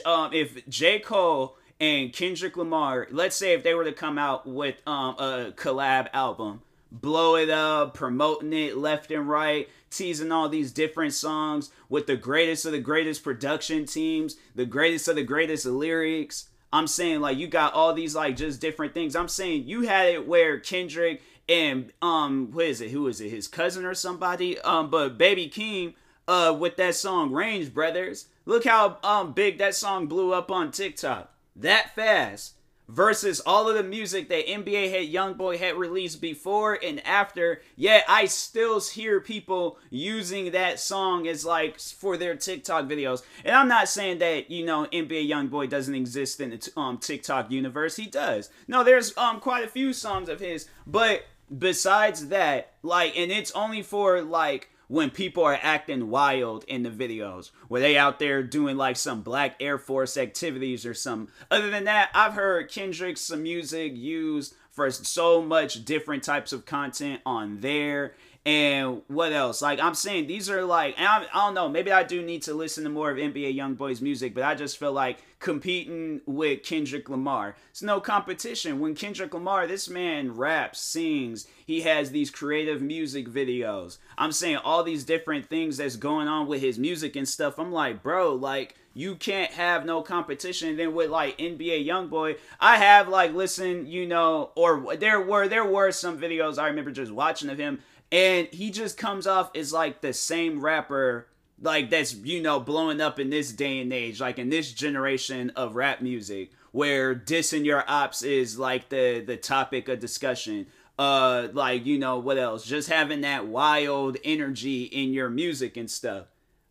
um 0.05 0.33
if 0.33 0.67
J. 0.69 0.99
Cole 0.99 1.57
and 1.79 2.13
Kendrick 2.13 2.57
Lamar, 2.57 3.07
let's 3.11 3.37
say 3.37 3.53
if 3.53 3.63
they 3.63 3.75
were 3.75 3.85
to 3.85 3.93
come 3.93 4.19
out 4.19 4.47
with 4.47 4.77
um 4.87 5.15
a 5.19 5.53
collab 5.55 6.09
album, 6.13 6.63
blow 7.01 7.37
it 7.37 7.51
up, 7.51 7.95
promoting 7.95 8.53
it 8.53 8.77
left 8.77 9.11
and 9.11 9.29
right, 9.29 9.69
teasing 9.91 10.33
all 10.33 10.49
these 10.49 10.73
different 10.73 11.13
songs 11.13 11.71
with 11.89 12.07
the 12.07 12.17
greatest 12.17 12.67
of 12.67 12.73
the 12.73 12.81
greatest 12.81 13.23
production 13.23 13.87
teams, 13.87 14.37
the 14.55 14.67
greatest 14.67 15.09
of 15.09 15.17
the 15.17 15.23
greatest 15.23 15.67
lyrics. 15.67 16.49
I'm 16.73 16.87
saying 16.87 17.21
like 17.21 17.39
you 17.39 17.47
got 17.47 17.75
all 17.75 17.95
these 17.95 18.15
like 18.15 18.37
just 18.37 18.61
different 18.61 18.95
things. 18.95 19.17
I'm 19.17 19.29
saying 19.29 19.67
you 19.67 19.83
had 19.83 20.09
it 20.09 20.27
where 20.27 20.59
Kendrick 20.59 21.23
and 21.49 21.93
um 22.03 22.51
what 22.53 22.67
is 22.67 22.81
it? 22.81 22.91
Who 22.91 23.07
is 23.07 23.21
it? 23.21 23.31
His 23.31 23.49
cousin 23.49 23.85
or 23.85 23.95
somebody? 23.95 24.59
Um 24.61 24.91
but 24.91 25.17
Baby 25.17 25.49
Keem 25.49 25.95
uh 26.29 26.55
with 26.59 26.77
that 26.77 26.97
song 26.97 27.33
Range 27.33 27.73
Brothers. 27.73 28.27
Look 28.45 28.65
how 28.65 28.99
um 29.03 29.33
big 29.33 29.59
that 29.59 29.75
song 29.75 30.07
blew 30.07 30.33
up 30.33 30.51
on 30.51 30.71
TikTok. 30.71 31.33
That 31.55 31.95
fast 31.95 32.56
versus 32.89 33.41
all 33.41 33.69
of 33.69 33.75
the 33.75 33.83
music 33.83 34.29
that 34.29 34.47
NBA 34.47 34.91
had 34.91 35.13
YoungBoy 35.13 35.59
had 35.59 35.77
released 35.77 36.21
before 36.21 36.79
and 36.83 37.05
after. 37.07 37.63
Yet 37.75 38.05
I 38.09 38.27
still 38.27 38.81
hear 38.81 39.21
people 39.21 39.79
using 39.91 40.53
that 40.53 40.79
song 40.79 41.27
as 41.27 41.45
like 41.45 41.79
for 41.81 42.17
their 42.17 42.37
TikTok 42.37 42.87
videos. 42.87 43.23
And 43.45 43.55
I'm 43.55 43.69
not 43.69 43.89
saying 43.89 44.19
that 44.19 44.51
you 44.51 44.65
know 44.65 44.87
NBA 44.93 45.29
YoungBoy 45.29 45.69
doesn't 45.69 45.95
exist 45.95 46.41
in 46.41 46.51
the 46.51 46.73
um 46.77 46.99
TikTok 46.99 47.51
universe. 47.51 47.97
He 47.97 48.07
does. 48.07 48.51
No, 48.69 48.85
there's 48.85 49.17
um 49.17 49.41
quite 49.41 49.65
a 49.65 49.69
few 49.69 49.93
songs 49.93 50.29
of 50.29 50.41
his, 50.41 50.69
but 50.87 51.25
besides 51.57 52.29
that, 52.29 52.73
like, 52.83 53.17
and 53.17 53.31
it's 53.31 53.51
only 53.53 53.83
for 53.83 54.23
like 54.23 54.71
when 54.89 55.11
people 55.11 55.45
are 55.45 55.59
acting 55.63 56.11
wild 56.11 56.65
in 56.65 56.83
the 56.83 56.91
videos 56.91 57.51
where 57.69 57.81
they 57.81 57.97
out 57.97 58.19
there 58.19 58.43
doing 58.43 58.77
like 58.77 58.97
some 58.97 59.23
black 59.23 59.57
air 59.61 59.79
force 59.79 60.17
activities 60.17 60.87
or 60.87 60.95
some 60.95 61.29
other 61.51 61.71
than 61.71 61.85
that 61.85 62.11
i've 62.15 62.35
heard 62.35 62.71
kendrick's 62.71 63.31
music 63.31 63.93
used 63.95 64.55
for 64.71 64.91
so 64.91 65.41
much 65.41 65.85
different 65.85 66.23
types 66.23 66.53
of 66.53 66.67
content 66.67 67.21
on 67.25 67.61
there 67.61 68.15
and 68.47 69.03
what 69.09 69.33
else? 69.33 69.61
Like 69.61 69.81
I'm 69.81 69.97
saying, 69.97 70.29
these 70.29 70.49
are 70.49 70.65
like, 70.65 70.95
I, 70.97 71.27
don't 71.35 71.55
know. 71.55 71.69
Maybe 71.69 71.91
I 71.91 72.05
do 72.05 72.23
need 72.23 72.43
to 72.43 72.55
listen 72.55 72.85
to 72.85 72.91
more 72.91 73.11
of 73.11 73.19
NBA 73.19 73.57
YoungBoy's 73.57 74.01
music, 74.01 74.35
but 74.35 74.45
I 74.45 74.55
just 74.55 74.79
feel 74.79 74.93
like 74.93 75.19
competing 75.41 76.21
with 76.27 76.63
Kendrick 76.63 77.09
Lamar. 77.09 77.57
It's 77.71 77.83
no 77.83 78.01
competition. 78.01 78.79
When 78.79 78.95
Kendrick 78.95 79.35
Lamar, 79.35 79.67
this 79.67 79.89
man 79.89 80.37
raps, 80.37 80.81
sings, 80.81 81.49
he 81.67 81.81
has 81.81 82.13
these 82.13 82.31
creative 82.31 82.81
music 82.81 83.29
videos. 83.29 83.99
I'm 84.17 84.31
saying 84.31 84.59
all 84.59 84.85
these 84.85 85.03
different 85.03 85.51
things 85.51 85.79
that's 85.79 85.97
going 85.97 86.29
on 86.29 86.47
with 86.47 86.61
his 86.61 86.79
music 86.79 87.17
and 87.17 87.29
stuff. 87.29 87.59
I'm 87.59 87.73
like, 87.73 88.01
bro, 88.01 88.33
like 88.33 88.77
you 88.97 89.15
can't 89.15 89.53
have 89.53 89.85
no 89.85 90.01
competition. 90.01 90.71
And 90.71 90.79
then 90.79 90.95
with 90.95 91.11
like 91.11 91.37
NBA 91.37 91.87
YoungBoy, 91.87 92.39
I 92.59 92.79
have 92.79 93.09
like 93.09 93.35
listened, 93.35 93.89
you 93.89 94.07
know, 94.07 94.53
or 94.55 94.97
there 94.97 95.21
were 95.21 95.49
there 95.49 95.67
were 95.67 95.91
some 95.91 96.19
videos 96.19 96.59
I 96.59 96.69
remember 96.69 96.91
just 96.91 97.13
watching 97.13 97.51
of 97.51 97.59
him 97.59 97.81
and 98.13 98.49
he 98.49 98.71
just 98.71 98.97
comes 98.97 99.27
off 99.27 99.51
as 99.57 99.73
like 99.73 100.01
the 100.01 100.13
same 100.13 100.61
rapper 100.61 101.27
like 101.61 101.91
that's 101.91 102.15
you 102.15 102.43
know 102.43 102.61
blowing 102.61 103.01
up 103.01 103.19
in 103.19 103.31
this 103.31 103.53
day 103.53 103.81
and 103.81 103.93
age 103.93 104.21
like 104.21 104.39
in 104.39 104.51
this 104.51 104.73
generation 104.73 105.51
of 105.57 105.75
rap 105.75 106.01
music 106.01 106.51
where 106.77 107.15
dissing 107.15 107.65
your 107.65 107.83
ops 107.89 108.23
is 108.23 108.59
like 108.59 108.91
the 108.91 109.25
the 109.27 109.37
topic 109.37 109.89
of 109.89 109.99
discussion. 109.99 110.67
Uh 110.99 111.49
like 111.55 111.87
you 111.87 111.99
know 111.99 112.19
what 112.19 112.37
else? 112.37 112.67
Just 112.67 112.91
having 112.91 113.23
that 113.23 113.47
wild 113.47 114.19
energy 114.23 114.83
in 114.85 115.15
your 115.15 115.31
music 115.31 115.79
and 115.79 115.91
stuff. 115.91 116.27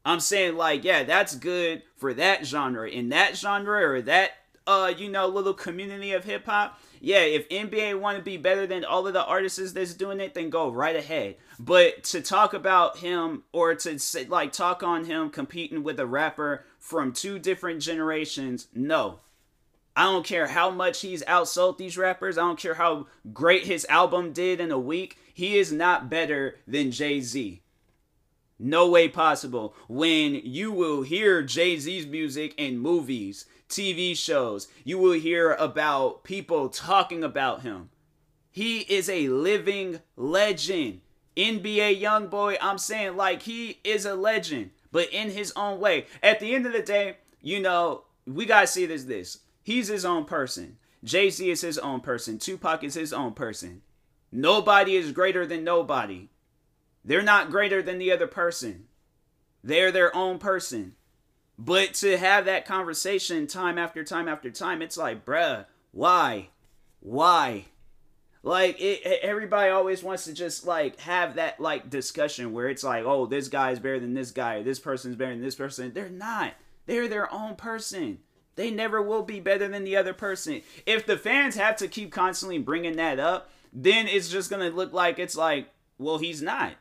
I'm 0.05 0.19
saying 0.19 0.57
like 0.57 0.83
yeah 0.83 1.03
that's 1.03 1.35
good 1.35 1.81
for 1.97 2.13
that 2.13 2.45
genre. 2.45 2.87
In 2.87 3.09
that 3.09 3.35
genre 3.35 3.81
or 3.81 4.01
that 4.03 4.33
uh 4.67 4.93
you 4.95 5.09
know 5.09 5.27
little 5.27 5.55
community 5.55 6.11
of 6.11 6.23
hip 6.23 6.45
hop 6.45 6.79
yeah, 7.05 7.19
if 7.19 7.47
NBA 7.49 7.99
want 7.99 8.17
to 8.17 8.23
be 8.23 8.35
better 8.35 8.65
than 8.65 8.83
all 8.83 9.05
of 9.05 9.13
the 9.13 9.23
artists 9.23 9.73
that's 9.73 9.93
doing 9.93 10.19
it, 10.19 10.33
then 10.33 10.49
go 10.49 10.71
right 10.71 10.95
ahead. 10.95 11.35
But 11.59 12.03
to 12.05 12.19
talk 12.19 12.55
about 12.55 12.97
him 12.97 13.43
or 13.51 13.75
to 13.75 13.99
say, 13.99 14.25
like 14.25 14.51
talk 14.51 14.81
on 14.81 15.05
him 15.05 15.29
competing 15.29 15.83
with 15.83 15.99
a 15.99 16.07
rapper 16.07 16.65
from 16.79 17.13
two 17.13 17.37
different 17.37 17.83
generations, 17.83 18.69
no. 18.73 19.19
I 19.95 20.05
don't 20.05 20.25
care 20.25 20.47
how 20.47 20.71
much 20.71 21.01
he's 21.01 21.21
outsold 21.25 21.77
these 21.77 21.95
rappers. 21.95 22.39
I 22.39 22.41
don't 22.41 22.57
care 22.57 22.73
how 22.73 23.05
great 23.31 23.65
his 23.65 23.85
album 23.87 24.33
did 24.33 24.59
in 24.59 24.71
a 24.71 24.79
week. 24.79 25.19
He 25.31 25.59
is 25.59 25.71
not 25.71 26.09
better 26.09 26.57
than 26.67 26.89
Jay 26.89 27.21
Z. 27.21 27.61
No 28.57 28.89
way 28.89 29.09
possible. 29.09 29.75
When 29.87 30.33
you 30.43 30.71
will 30.71 31.03
hear 31.03 31.43
Jay 31.43 31.77
Z's 31.77 32.07
music 32.07 32.55
in 32.57 32.79
movies, 32.79 33.45
TV 33.69 34.15
shows, 34.15 34.67
you 34.83 34.97
will 34.97 35.13
hear 35.13 35.53
about 35.53 36.23
people 36.23 36.69
talking 36.69 37.23
about 37.23 37.61
him. 37.61 37.89
He 38.51 38.79
is 38.81 39.09
a 39.09 39.29
living 39.29 40.01
legend. 40.15 41.01
NBA 41.35 41.99
young 41.99 42.27
boy, 42.27 42.57
I'm 42.61 42.77
saying 42.77 43.17
like 43.17 43.41
he 43.41 43.79
is 43.83 44.05
a 44.05 44.15
legend, 44.15 44.71
but 44.91 45.09
in 45.11 45.31
his 45.31 45.51
own 45.55 45.79
way. 45.79 46.05
At 46.23 46.39
the 46.39 46.55
end 46.55 46.65
of 46.65 46.71
the 46.71 46.81
day, 46.81 47.17
you 47.41 47.59
know, 47.59 48.03
we 48.25 48.45
gotta 48.45 48.67
see 48.67 48.85
this 48.85 49.03
this. 49.03 49.39
He's 49.61 49.87
his 49.87 50.05
own 50.05 50.25
person. 50.25 50.77
Jay-Z 51.03 51.49
is 51.49 51.61
his 51.61 51.77
own 51.77 51.99
person. 51.99 52.39
Tupac 52.39 52.83
is 52.83 52.93
his 52.93 53.11
own 53.11 53.33
person. 53.33 53.81
Nobody 54.31 54.95
is 54.95 55.11
greater 55.11 55.45
than 55.45 55.63
nobody. 55.63 56.29
They're 57.03 57.21
not 57.21 57.51
greater 57.51 57.81
than 57.81 57.99
the 57.99 58.11
other 58.11 58.27
person. 58.27 58.85
They're 59.63 59.91
their 59.91 60.15
own 60.15 60.39
person. 60.39 60.95
But 61.57 61.93
to 61.95 62.17
have 62.17 62.45
that 62.45 62.65
conversation 62.65 63.47
time 63.47 63.77
after 63.77 64.03
time 64.03 64.27
after 64.27 64.49
time, 64.49 64.81
it's 64.81 64.97
like, 64.97 65.25
bruh, 65.25 65.65
why? 65.91 66.49
Why? 66.99 67.65
Like 68.43 68.79
it, 68.79 69.21
everybody 69.23 69.71
always 69.71 70.03
wants 70.03 70.25
to 70.25 70.33
just 70.33 70.67
like 70.67 70.99
have 70.99 71.35
that 71.35 71.59
like 71.59 71.89
discussion 71.89 72.53
where 72.53 72.69
it's 72.69 72.83
like, 72.83 73.03
oh, 73.03 73.25
this 73.25 73.47
guy 73.47 73.71
is 73.71 73.79
better 73.79 73.99
than 73.99 74.13
this 74.13 74.31
guy, 74.31 74.61
this 74.61 74.79
person's 74.79 75.15
better 75.15 75.31
than 75.31 75.41
this 75.41 75.55
person. 75.55 75.93
They're 75.93 76.09
not. 76.09 76.53
They're 76.85 77.07
their 77.07 77.33
own 77.33 77.55
person. 77.55 78.19
They 78.55 78.69
never 78.69 79.01
will 79.01 79.23
be 79.23 79.39
better 79.39 79.67
than 79.67 79.83
the 79.83 79.97
other 79.97 80.13
person. 80.13 80.61
If 80.85 81.07
the 81.07 81.17
fans 81.17 81.55
have 81.55 81.75
to 81.77 81.87
keep 81.87 82.11
constantly 82.11 82.59
bringing 82.59 82.97
that 82.97 83.19
up, 83.19 83.49
then 83.73 84.07
it's 84.07 84.29
just 84.29 84.49
gonna 84.51 84.69
look 84.69 84.93
like 84.93 85.17
it's 85.17 85.35
like, 85.35 85.69
well, 85.97 86.19
he's 86.19 86.41
not. 86.41 86.73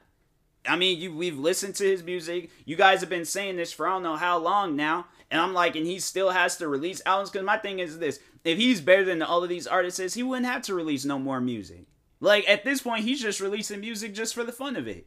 I 0.67 0.77
mean, 0.77 1.01
you 1.01 1.15
we've 1.15 1.39
listened 1.39 1.75
to 1.77 1.85
his 1.85 2.03
music. 2.03 2.51
You 2.65 2.77
guys 2.77 3.01
have 3.01 3.11
been 3.11 3.25
saying 3.25 3.57
this 3.57 3.73
for 3.73 3.87
I 3.87 3.93
don't 3.93 4.03
know 4.03 4.17
how 4.17 4.39
long 4.39 4.77
now. 4.77 5.07
And 5.31 5.41
I'm 5.41 5.53
like, 5.53 5.77
and 5.77 5.87
he 5.87 5.99
still 5.99 6.31
has 6.31 6.57
to 6.59 6.69
release 6.69 7.03
albums. 7.05 7.31
Because 7.31 7.45
my 7.45 7.59
thing 7.59 7.79
is 7.79 7.99
this 7.99 8.21
if 8.45 8.59
he's 8.59 8.81
better 8.81 9.05
than 9.05 9.23
all 9.23 9.43
of 9.43 9.49
these 9.49 9.67
artists, 9.67 10.15
he 10.15 10.23
wouldn't 10.23 10.47
have 10.47 10.63
to 10.63 10.75
release 10.75 11.05
no 11.05 11.19
more 11.19 11.41
music. 11.41 11.87
Like, 12.21 12.49
at 12.49 12.65
this 12.65 12.81
point, 12.81 13.05
he's 13.05 13.21
just 13.21 13.41
releasing 13.41 13.81
music 13.81 14.15
just 14.15 14.35
for 14.35 14.45
the 14.45 14.53
fun 14.53 14.77
of 14.77 14.87
it. 14.89 15.07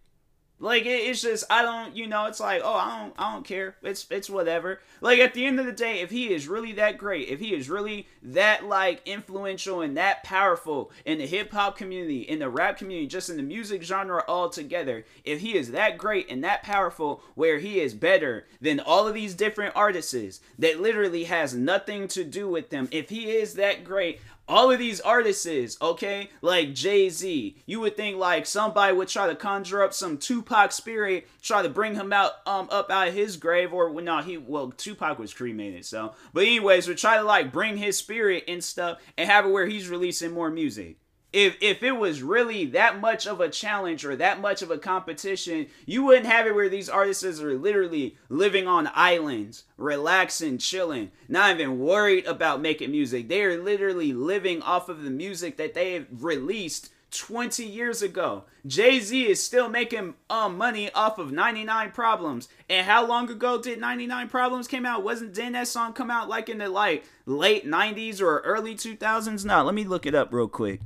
Like 0.59 0.85
it, 0.85 1.07
it's 1.07 1.21
just 1.21 1.45
I 1.49 1.61
don't 1.61 1.95
you 1.95 2.07
know 2.07 2.25
it's 2.25 2.39
like 2.39 2.61
oh 2.63 2.73
I 2.73 2.99
don't 2.99 3.13
I 3.17 3.33
don't 3.33 3.45
care. 3.45 3.75
It's 3.83 4.07
it's 4.09 4.29
whatever. 4.29 4.79
Like 5.01 5.19
at 5.19 5.33
the 5.33 5.45
end 5.45 5.59
of 5.59 5.65
the 5.65 5.71
day 5.71 6.01
if 6.01 6.09
he 6.09 6.33
is 6.33 6.47
really 6.47 6.73
that 6.73 6.97
great 6.97 7.29
if 7.29 7.39
he 7.39 7.53
is 7.53 7.69
really 7.69 8.07
that 8.23 8.65
like 8.65 9.01
influential 9.05 9.81
and 9.81 9.95
that 9.97 10.23
powerful 10.23 10.91
in 11.05 11.19
the 11.19 11.27
hip 11.27 11.51
hop 11.51 11.77
community 11.77 12.21
in 12.21 12.39
the 12.39 12.49
rap 12.49 12.77
community 12.77 13.07
just 13.07 13.29
in 13.29 13.37
the 13.37 13.43
music 13.43 13.83
genre 13.83 14.23
altogether 14.27 15.05
if 15.23 15.39
he 15.41 15.55
is 15.55 15.71
that 15.71 15.97
great 15.97 16.29
and 16.29 16.43
that 16.43 16.63
powerful 16.63 17.21
where 17.35 17.59
he 17.59 17.79
is 17.79 17.93
better 17.93 18.47
than 18.59 18.79
all 18.79 19.07
of 19.07 19.13
these 19.13 19.35
different 19.35 19.75
artists 19.75 20.39
that 20.57 20.79
literally 20.79 21.25
has 21.25 21.53
nothing 21.53 22.07
to 22.07 22.23
do 22.23 22.47
with 22.47 22.69
them 22.69 22.87
if 22.91 23.09
he 23.09 23.31
is 23.31 23.53
that 23.55 23.83
great 23.83 24.19
all 24.47 24.71
of 24.71 24.79
these 24.79 25.01
artists, 25.01 25.45
is, 25.45 25.77
okay, 25.81 26.29
like 26.41 26.73
Jay 26.73 27.09
Z, 27.09 27.55
you 27.65 27.79
would 27.79 27.97
think 27.97 28.17
like 28.17 28.45
somebody 28.45 28.95
would 28.95 29.07
try 29.07 29.27
to 29.27 29.35
conjure 29.35 29.83
up 29.83 29.93
some 29.93 30.17
Tupac 30.17 30.71
spirit, 30.71 31.27
try 31.41 31.61
to 31.61 31.69
bring 31.69 31.95
him 31.95 32.13
out, 32.13 32.31
um, 32.45 32.67
up 32.71 32.89
out 32.89 33.09
of 33.09 33.13
his 33.13 33.37
grave, 33.37 33.73
or 33.73 33.91
well, 33.91 34.03
no, 34.03 34.21
he 34.21 34.37
well, 34.37 34.71
Tupac 34.71 35.19
was 35.19 35.33
cremated, 35.33 35.85
so, 35.85 36.13
but 36.33 36.43
anyways, 36.43 36.87
would 36.87 36.97
try 36.97 37.17
to 37.17 37.23
like 37.23 37.51
bring 37.51 37.77
his 37.77 37.97
spirit 37.97 38.43
and 38.47 38.63
stuff 38.63 38.99
and 39.17 39.29
have 39.29 39.45
it 39.45 39.49
where 39.49 39.67
he's 39.67 39.89
releasing 39.89 40.31
more 40.31 40.49
music 40.49 40.97
if 41.37 41.55
if 41.61 41.83
it 41.83 41.91
was 41.91 42.23
really 42.23 42.65
that 42.65 42.99
much 42.99 43.27
of 43.27 43.39
a 43.39 43.47
challenge 43.47 44.03
or 44.03 44.15
that 44.15 44.41
much 44.41 44.63
of 44.63 44.71
a 44.71 44.77
competition, 44.79 45.67
you 45.85 46.03
wouldn't 46.03 46.25
have 46.25 46.47
it 46.47 46.55
where 46.55 46.67
these 46.67 46.89
artists 46.89 47.39
are 47.39 47.53
literally 47.53 48.17
living 48.27 48.67
on 48.67 48.89
islands, 48.95 49.65
relaxing, 49.77 50.57
chilling, 50.57 51.11
not 51.29 51.51
even 51.51 51.77
worried 51.77 52.25
about 52.25 52.59
making 52.59 52.89
music. 52.89 53.27
They 53.27 53.43
are 53.43 53.61
literally 53.61 54.13
living 54.13 54.63
off 54.63 54.89
of 54.89 55.03
the 55.03 55.11
music 55.11 55.57
that 55.57 55.75
they 55.75 55.93
have 55.93 56.07
released 56.11 56.89
20 57.11 57.63
years 57.63 58.01
ago. 58.01 58.45
Jay-Z 58.65 59.27
is 59.27 59.41
still 59.41 59.69
making 59.69 60.15
um 60.31 60.57
money 60.57 60.91
off 60.93 61.19
of 61.19 61.31
99 61.31 61.91
Problems. 61.91 62.49
And 62.67 62.87
how 62.87 63.05
long 63.05 63.29
ago 63.29 63.61
did 63.61 63.79
99 63.79 64.27
Problems 64.29 64.67
came 64.67 64.87
out? 64.87 65.03
Wasn't 65.03 65.35
didn't 65.35 65.53
that 65.53 65.67
song 65.67 65.93
come 65.93 66.09
out 66.09 66.29
like 66.29 66.49
in 66.49 66.57
the 66.57 66.67
like 66.67 67.03
late 67.27 67.63
90s 67.63 68.21
or 68.21 68.39
early 68.39 68.73
2000s? 68.73 69.45
No, 69.45 69.63
let 69.63 69.75
me 69.75 69.83
look 69.83 70.07
it 70.07 70.15
up 70.15 70.33
real 70.33 70.47
quick. 70.47 70.81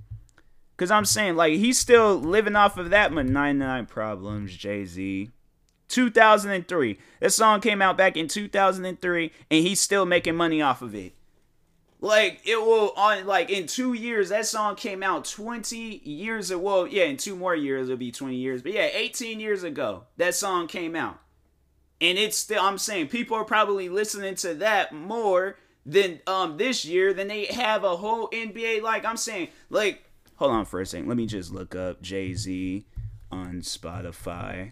Cause 0.81 0.89
I'm 0.89 1.05
saying 1.05 1.35
like 1.35 1.53
he's 1.53 1.77
still 1.77 2.15
living 2.15 2.55
off 2.55 2.75
of 2.75 2.89
that 2.89 3.13
99 3.13 3.85
Problems, 3.85 4.57
Jay 4.57 4.83
Z. 4.83 5.29
2003. 5.89 6.97
That 7.19 7.31
song 7.31 7.61
came 7.61 7.83
out 7.83 7.97
back 7.97 8.17
in 8.17 8.27
2003, 8.27 9.31
and 9.51 9.63
he's 9.63 9.79
still 9.79 10.07
making 10.07 10.35
money 10.35 10.59
off 10.59 10.81
of 10.81 10.95
it. 10.95 11.13
Like 11.99 12.41
it 12.45 12.59
will 12.59 12.93
on 12.97 13.27
like 13.27 13.51
in 13.51 13.67
two 13.67 13.93
years 13.93 14.29
that 14.29 14.47
song 14.47 14.75
came 14.75 15.03
out 15.03 15.25
20 15.25 15.77
years 15.77 16.49
ago. 16.49 16.85
Yeah, 16.85 17.03
in 17.03 17.17
two 17.17 17.35
more 17.35 17.55
years 17.55 17.87
it'll 17.87 17.99
be 17.99 18.11
20 18.11 18.35
years. 18.37 18.63
But 18.63 18.71
yeah, 18.71 18.89
18 18.91 19.39
years 19.39 19.61
ago 19.61 20.05
that 20.17 20.33
song 20.33 20.65
came 20.65 20.95
out. 20.95 21.19
And 22.01 22.17
it's 22.17 22.39
still 22.39 22.63
I'm 22.63 22.79
saying 22.79 23.09
people 23.09 23.37
are 23.37 23.45
probably 23.45 23.87
listening 23.87 24.33
to 24.37 24.55
that 24.55 24.95
more 24.95 25.59
than 25.85 26.21
um 26.25 26.57
this 26.57 26.85
year 26.85 27.13
than 27.13 27.27
they 27.27 27.45
have 27.45 27.83
a 27.83 27.97
whole 27.97 28.29
NBA 28.29 28.81
like 28.81 29.05
I'm 29.05 29.17
saying 29.17 29.49
like 29.69 30.07
Hold 30.41 30.53
on 30.53 30.65
for 30.65 30.81
a 30.81 30.87
second. 30.87 31.07
Let 31.07 31.17
me 31.17 31.27
just 31.27 31.53
look 31.53 31.75
up 31.75 32.01
Jay 32.01 32.33
Z 32.33 32.87
on 33.31 33.61
Spotify. 33.61 34.71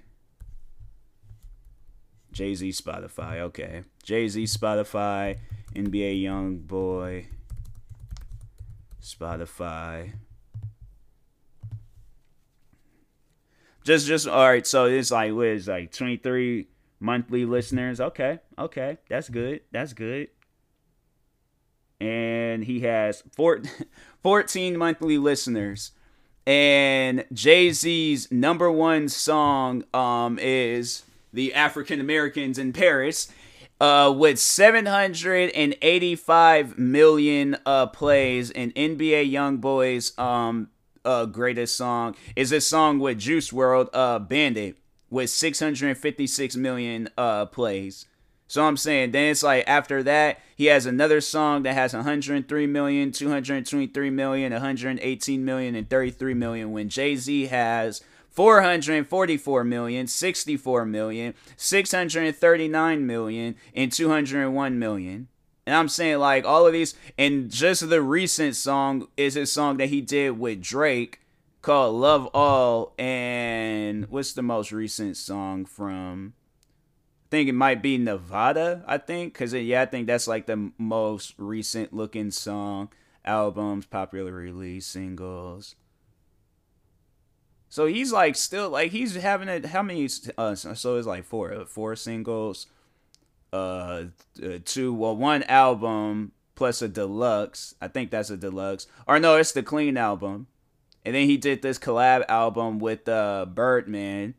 Jay 2.32 2.56
Z 2.56 2.70
Spotify. 2.70 3.42
Okay. 3.42 3.84
Jay 4.02 4.28
Z 4.28 4.46
Spotify. 4.46 5.38
NBA 5.76 6.24
Young 6.24 6.58
Boy. 6.58 7.28
Spotify. 9.00 10.14
Just, 13.84 14.08
just 14.08 14.28
all 14.28 14.50
right. 14.50 14.66
So 14.66 14.86
it's 14.86 15.12
like 15.12 15.34
what 15.34 15.46
is 15.50 15.68
like 15.68 15.92
twenty 15.92 16.18
three 16.18 16.70
monthly 17.00 17.46
listeners. 17.46 18.02
Okay, 18.02 18.40
okay, 18.58 18.98
that's 19.08 19.30
good. 19.30 19.62
That's 19.72 19.94
good 19.94 20.30
and 22.00 22.64
he 22.64 22.82
has 22.82 23.24
four, 23.36 23.62
14 24.24 24.78
monthly 24.78 25.18
listeners. 25.18 25.92
and 26.46 27.26
Jay 27.32 27.72
Z's 27.72 28.30
number 28.32 28.72
one 28.72 29.08
song 29.10 29.84
um, 29.94 30.40
is 30.42 31.04
the 31.32 31.54
African 31.54 32.00
Americans 32.00 32.58
in 32.58 32.74
Paris. 32.74 33.32
Uh, 33.82 34.14
with 34.14 34.38
785 34.40 36.78
million 36.78 37.56
uh, 37.66 37.88
plays 37.88 38.52
in 38.52 38.72
NBA 38.72 39.32
YoungBoy's 39.32 40.18
um, 40.20 40.68
uh, 41.06 41.24
greatest 41.26 41.78
song 41.78 42.14
is 42.36 42.52
a 42.52 42.60
song 42.60 43.00
with 43.00 43.20
Juice 43.20 43.52
WRLD 43.52 43.88
uh, 43.94 44.20
Bandit, 44.20 44.76
with 45.10 45.30
656 45.30 46.58
million 46.58 47.08
uh, 47.18 47.46
plays. 47.46 48.06
So 48.50 48.66
I'm 48.66 48.78
saying 48.78 49.12
then 49.12 49.30
it's 49.30 49.44
like 49.44 49.64
after 49.68 50.02
that 50.02 50.40
he 50.56 50.66
has 50.66 50.88
another 50.88 51.22
song 51.22 51.62
that 51.64 51.76
has 51.76 51.94
103 51.94 52.66
million, 52.66 53.12
223 53.12 54.10
million, 54.10 54.52
118 54.52 55.46
million, 55.46 55.76
and 55.76 55.88
33 55.88 56.34
million. 56.34 56.72
When 56.72 56.90
Jay 56.90 57.16
Z 57.16 57.46
has 57.46 58.02
444 58.32 59.64
million, 59.64 60.08
64 60.08 60.86
million, 60.86 61.36
639 61.58 63.06
million, 63.06 63.56
and 63.76 63.92
201 63.92 64.80
million. 64.80 65.28
And 65.68 65.76
I'm 65.76 65.88
saying 65.88 66.18
like 66.18 66.44
all 66.44 66.66
of 66.66 66.74
these, 66.74 66.96
and 67.20 67.52
just 67.52 67.88
the 67.88 68.02
recent 68.02 68.56
song 68.56 69.10
is 69.16 69.38
a 69.38 69.46
song 69.46 69.78
that 69.78 69.90
he 69.90 70.02
did 70.02 70.40
with 70.40 70.60
Drake 70.60 71.22
called 71.62 71.94
Love 71.94 72.26
All. 72.34 72.96
And 72.98 74.08
what's 74.10 74.34
the 74.34 74.42
most 74.42 74.72
recent 74.72 75.18
song 75.18 75.66
from? 75.66 76.34
Think 77.30 77.50
it 77.50 77.54
might 77.54 77.82
be 77.82 77.98
Nevada, 77.98 78.84
I 78.88 78.98
think. 78.98 79.34
Because, 79.34 79.54
yeah, 79.54 79.82
I 79.82 79.86
think 79.86 80.08
that's 80.08 80.28
like 80.28 80.46
the 80.46 80.72
most 80.78 81.34
recent 81.38 81.94
looking 81.94 82.32
song, 82.32 82.90
albums, 83.26 83.86
popular 83.86 84.32
release, 84.32 84.86
singles. 84.86 85.76
So 87.70 87.86
he's 87.86 88.12
like 88.12 88.36
still 88.36 88.72
like 88.72 88.92
he's 88.92 89.16
having 89.16 89.48
it. 89.48 89.68
How 89.68 89.84
many? 89.84 90.10
Uh, 90.38 90.56
so 90.56 90.98
it's 90.98 91.08
like 91.08 91.24
four, 91.24 91.54
uh, 91.54 91.66
four 91.66 91.96
singles, 91.96 92.66
uh, 93.54 94.06
uh, 94.44 94.58
two, 94.66 94.94
well, 94.94 95.16
one 95.16 95.44
album 95.44 96.32
plus 96.56 96.82
a 96.82 96.88
deluxe. 96.88 97.76
I 97.80 97.88
think 97.88 98.10
that's 98.10 98.32
a 98.32 98.38
deluxe. 98.38 98.88
Or 99.08 99.20
no, 99.20 99.38
it's 99.38 99.52
the 99.52 99.64
clean 99.64 99.98
album. 99.98 100.48
And 101.06 101.16
then 101.16 101.28
he 101.28 101.38
did 101.38 101.62
this 101.62 101.80
collab 101.80 102.26
album 102.28 102.80
with 102.80 103.08
uh 103.08 103.46
Birdman 103.46 104.34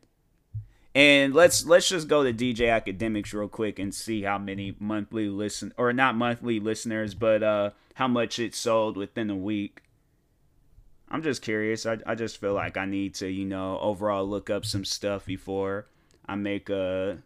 and 1.00 1.34
let's 1.34 1.64
let's 1.64 1.88
just 1.88 2.08
go 2.08 2.22
to 2.22 2.30
DJ 2.30 2.68
Akademiks 2.68 3.32
real 3.32 3.48
quick 3.48 3.78
and 3.78 3.94
see 3.94 4.20
how 4.20 4.36
many 4.36 4.76
monthly 4.78 5.28
listen 5.28 5.72
or 5.78 5.94
not 5.94 6.14
monthly 6.14 6.60
listeners, 6.60 7.14
but 7.14 7.42
uh 7.42 7.70
how 7.94 8.06
much 8.06 8.38
it 8.38 8.54
sold 8.54 8.98
within 8.98 9.30
a 9.30 9.36
week. 9.36 9.80
I'm 11.08 11.22
just 11.22 11.40
curious. 11.40 11.86
I 11.86 11.96
I 12.06 12.14
just 12.16 12.38
feel 12.38 12.52
like 12.52 12.76
I 12.76 12.84
need 12.84 13.14
to, 13.14 13.30
you 13.30 13.46
know, 13.46 13.78
overall 13.80 14.28
look 14.28 14.50
up 14.50 14.66
some 14.66 14.84
stuff 14.84 15.24
before 15.24 15.86
I 16.26 16.34
make 16.34 16.68
a 16.68 17.22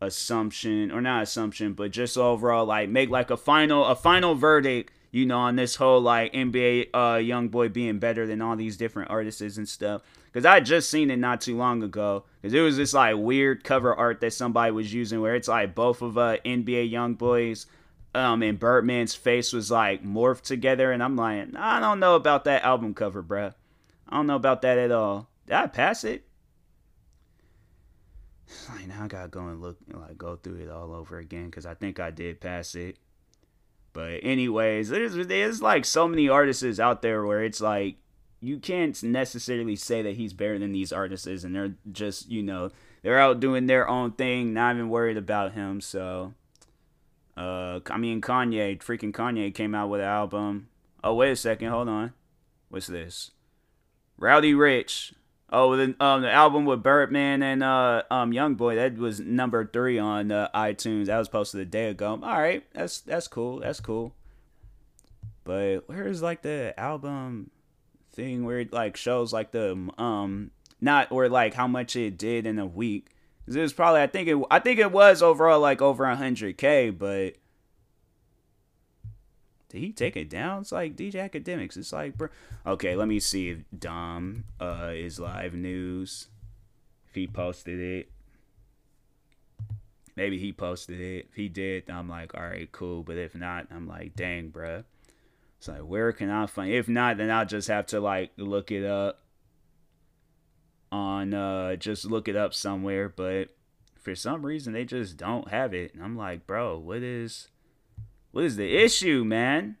assumption 0.00 0.90
or 0.90 1.02
not 1.02 1.24
assumption, 1.24 1.74
but 1.74 1.90
just 1.90 2.16
overall 2.16 2.64
like 2.64 2.88
make 2.88 3.10
like 3.10 3.30
a 3.30 3.36
final 3.36 3.84
a 3.84 3.94
final 3.94 4.34
verdict 4.34 4.90
you 5.12 5.26
know, 5.26 5.38
on 5.38 5.56
this 5.56 5.76
whole 5.76 6.00
like 6.00 6.32
NBA 6.32 6.88
uh 6.94 7.18
young 7.18 7.48
boy 7.48 7.68
being 7.68 7.98
better 7.98 8.26
than 8.26 8.42
all 8.42 8.56
these 8.56 8.78
different 8.78 9.10
artists 9.10 9.58
and 9.58 9.68
stuff. 9.68 10.02
Cause 10.32 10.46
I 10.46 10.60
just 10.60 10.90
seen 10.90 11.10
it 11.10 11.18
not 11.18 11.42
too 11.42 11.56
long 11.56 11.82
ago. 11.82 12.24
Cause 12.42 12.54
it 12.54 12.60
was 12.60 12.78
this 12.78 12.94
like 12.94 13.16
weird 13.16 13.62
cover 13.62 13.94
art 13.94 14.20
that 14.22 14.32
somebody 14.32 14.72
was 14.72 14.92
using 14.92 15.20
where 15.20 15.36
it's 15.36 15.48
like 15.48 15.74
both 15.74 16.00
of 16.00 16.16
uh 16.16 16.38
NBA 16.44 16.90
young 16.90 17.14
boys 17.14 17.66
um 18.14 18.42
and 18.42 18.58
Birdman's 18.58 19.14
face 19.14 19.52
was 19.52 19.70
like 19.70 20.02
morphed 20.02 20.42
together 20.42 20.90
and 20.90 21.02
I'm 21.02 21.14
like, 21.14 21.48
I 21.56 21.78
don't 21.78 22.00
know 22.00 22.16
about 22.16 22.44
that 22.44 22.64
album 22.64 22.94
cover, 22.94 23.22
bruh. 23.22 23.54
I 24.08 24.16
don't 24.16 24.26
know 24.26 24.36
about 24.36 24.62
that 24.62 24.78
at 24.78 24.90
all. 24.90 25.28
Did 25.46 25.54
I 25.56 25.66
pass 25.66 26.04
it? 26.04 26.24
Like 28.74 28.86
now 28.86 29.04
I 29.04 29.08
gotta 29.08 29.28
go 29.28 29.46
and 29.46 29.60
look 29.60 29.76
like 29.92 30.16
go 30.16 30.36
through 30.36 30.56
it 30.56 30.70
all 30.70 30.94
over 30.94 31.18
again 31.18 31.46
because 31.46 31.66
I 31.66 31.74
think 31.74 32.00
I 32.00 32.10
did 32.10 32.40
pass 32.40 32.74
it. 32.74 32.98
But 33.92 34.20
anyways, 34.22 34.88
there's 34.88 35.14
there's 35.14 35.60
like 35.60 35.84
so 35.84 36.08
many 36.08 36.28
artists 36.28 36.80
out 36.80 37.02
there 37.02 37.24
where 37.24 37.44
it's 37.44 37.60
like 37.60 37.96
you 38.40 38.58
can't 38.58 39.00
necessarily 39.02 39.76
say 39.76 40.02
that 40.02 40.16
he's 40.16 40.32
better 40.32 40.58
than 40.58 40.72
these 40.72 40.92
artists 40.92 41.44
and 41.44 41.54
they're 41.54 41.74
just, 41.92 42.28
you 42.28 42.42
know, 42.42 42.70
they're 43.02 43.20
out 43.20 43.38
doing 43.38 43.66
their 43.66 43.88
own 43.88 44.12
thing, 44.12 44.52
not 44.52 44.74
even 44.74 44.88
worried 44.88 45.16
about 45.16 45.52
him. 45.52 45.80
So 45.80 46.34
uh 47.36 47.80
I 47.90 47.98
mean 47.98 48.20
Kanye, 48.20 48.78
freaking 48.78 49.12
Kanye 49.12 49.54
came 49.54 49.74
out 49.74 49.90
with 49.90 50.00
an 50.00 50.06
album. 50.06 50.68
Oh 51.04 51.14
wait 51.14 51.32
a 51.32 51.36
second, 51.36 51.68
hold 51.68 51.88
on. 51.88 52.12
What's 52.68 52.86
this? 52.86 53.32
Roddy 54.16 54.54
Ricch 54.54 55.12
Oh, 55.54 55.76
the 55.76 55.94
um 56.00 56.22
the 56.22 56.32
album 56.32 56.64
with 56.64 56.82
Birdman 56.82 57.42
and 57.42 57.62
uh 57.62 58.04
um 58.10 58.32
Young 58.32 58.54
Boy 58.54 58.76
that 58.76 58.96
was 58.96 59.20
number 59.20 59.66
three 59.66 59.98
on 59.98 60.32
uh, 60.32 60.48
iTunes. 60.54 61.06
That 61.06 61.18
was 61.18 61.28
posted 61.28 61.60
a 61.60 61.66
day 61.66 61.90
ago. 61.90 62.18
All 62.22 62.40
right, 62.40 62.64
that's 62.72 63.00
that's 63.00 63.28
cool. 63.28 63.60
That's 63.60 63.78
cool. 63.78 64.14
But 65.44 65.80
where's 65.86 66.22
like 66.22 66.40
the 66.40 66.72
album 66.78 67.50
thing 68.14 68.46
where 68.46 68.60
it 68.60 68.72
like 68.72 68.96
shows 68.96 69.32
like 69.32 69.50
the 69.52 69.90
um 69.98 70.52
not 70.80 71.12
or 71.12 71.28
like 71.28 71.52
how 71.52 71.66
much 71.66 71.96
it 71.96 72.16
did 72.16 72.46
in 72.46 72.58
a 72.58 72.66
week? 72.66 73.10
It 73.46 73.54
was 73.54 73.74
probably 73.74 74.00
I 74.00 74.06
think 74.06 74.28
it 74.28 74.38
I 74.50 74.58
think 74.58 74.78
it 74.78 74.90
was 74.90 75.22
overall 75.22 75.60
like 75.60 75.82
over 75.82 76.06
hundred 76.06 76.56
k, 76.56 76.88
but 76.88 77.34
did 79.72 79.80
he 79.80 79.90
take 79.90 80.18
it 80.18 80.28
down? 80.28 80.60
It's 80.60 80.72
like 80.72 80.96
DJ 80.96 81.30
Akademiks. 81.30 81.78
It's 81.78 81.94
like, 81.94 82.18
bro. 82.18 82.28
Okay, 82.66 82.94
let 82.94 83.08
me 83.08 83.18
see 83.18 83.48
if 83.48 83.58
Dom 83.76 84.44
uh, 84.60 84.90
is 84.94 85.18
live 85.18 85.54
news. 85.54 86.28
If 87.08 87.14
he 87.14 87.26
posted 87.26 87.80
it. 87.80 88.10
Maybe 90.14 90.38
he 90.38 90.52
posted 90.52 91.00
it. 91.00 91.28
If 91.30 91.36
he 91.36 91.48
did, 91.48 91.88
I'm 91.88 92.06
like, 92.06 92.34
all 92.34 92.42
right, 92.42 92.70
cool. 92.70 93.02
But 93.02 93.16
if 93.16 93.34
not, 93.34 93.68
I'm 93.70 93.88
like, 93.88 94.14
dang, 94.14 94.50
bro. 94.50 94.84
It's 95.56 95.68
like, 95.68 95.80
where 95.80 96.12
can 96.12 96.28
I 96.28 96.44
find? 96.44 96.70
If 96.70 96.86
not, 96.86 97.16
then 97.16 97.30
I'll 97.30 97.46
just 97.46 97.68
have 97.68 97.86
to 97.86 98.00
like 98.00 98.32
look 98.36 98.70
it 98.70 98.84
up 98.84 99.22
on 100.90 101.32
uh 101.32 101.76
just 101.76 102.04
look 102.04 102.28
it 102.28 102.36
up 102.36 102.52
somewhere. 102.52 103.08
But 103.08 103.56
for 103.98 104.14
some 104.14 104.44
reason, 104.44 104.74
they 104.74 104.84
just 104.84 105.16
don't 105.16 105.48
have 105.48 105.72
it. 105.72 105.94
And 105.94 106.02
I'm 106.04 106.16
like, 106.16 106.46
bro, 106.46 106.76
what 106.76 107.02
is 107.02 107.48
what 108.32 108.44
is 108.44 108.56
the 108.56 108.76
issue, 108.76 109.24
man? 109.24 109.76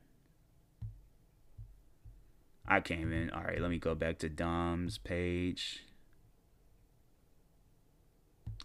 I 2.66 2.80
came 2.80 3.12
in. 3.12 3.30
All 3.30 3.42
right, 3.42 3.60
let 3.60 3.70
me 3.70 3.78
go 3.78 3.94
back 3.94 4.18
to 4.20 4.28
Dom's 4.28 4.98
page. 4.98 5.84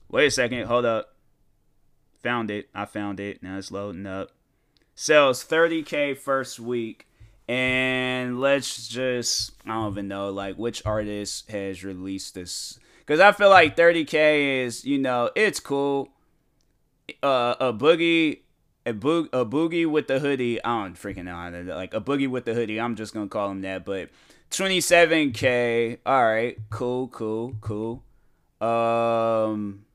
Wait 0.10 0.28
a 0.28 0.32
second. 0.32 0.66
Hold 0.68 0.86
up. 0.86 1.16
Found 2.24 2.52
it. 2.52 2.70
I 2.74 2.86
found 2.86 3.20
it. 3.20 3.44
Now 3.44 3.58
it's 3.58 3.72
loading 3.72 4.06
up. 4.06 4.32
Sells 4.96 5.44
30K 5.44 6.18
first 6.18 6.60
week. 6.60 7.08
And 7.50 8.42
let's 8.42 8.88
just, 8.88 9.52
I 9.66 9.74
don't 9.74 9.92
even 9.92 10.08
know, 10.10 10.30
like, 10.32 10.58
which 10.58 10.86
artist 10.86 11.50
has 11.50 11.84
released 11.84 12.36
this. 12.36 12.78
Because 13.00 13.22
I 13.22 13.32
feel 13.32 13.50
like 13.50 13.78
30K 13.78 14.66
is, 14.66 14.84
you 14.84 14.98
know, 14.98 15.30
it's 15.36 15.60
cool. 15.62 16.10
Uh, 17.24 17.56
a 17.60 17.74
boogie 17.74 18.40
a, 18.88 18.92
a 18.92 19.46
boogie 19.46 19.86
with 19.86 20.08
the 20.08 20.20
hoodie. 20.20 20.64
I 20.64 20.84
don't 20.84 20.96
freaking 20.96 21.26
know 21.26 21.36
how 21.36 21.50
to 21.50 21.64
like 21.64 21.94
a 21.94 22.02
boogie 22.02 22.30
with 22.30 22.46
the 22.46 22.54
hoodie. 22.54 22.80
I'm 22.80 22.96
just 22.96 23.14
gonna 23.14 23.28
call 23.28 23.52
him 23.52 23.62
that. 23.62 23.86
But 23.86 24.10
27k. 24.52 26.00
All 26.06 26.26
right, 26.26 26.58
cool, 26.70 27.08
cool, 27.10 27.56
cool. 27.62 28.04
Um, 28.60 29.86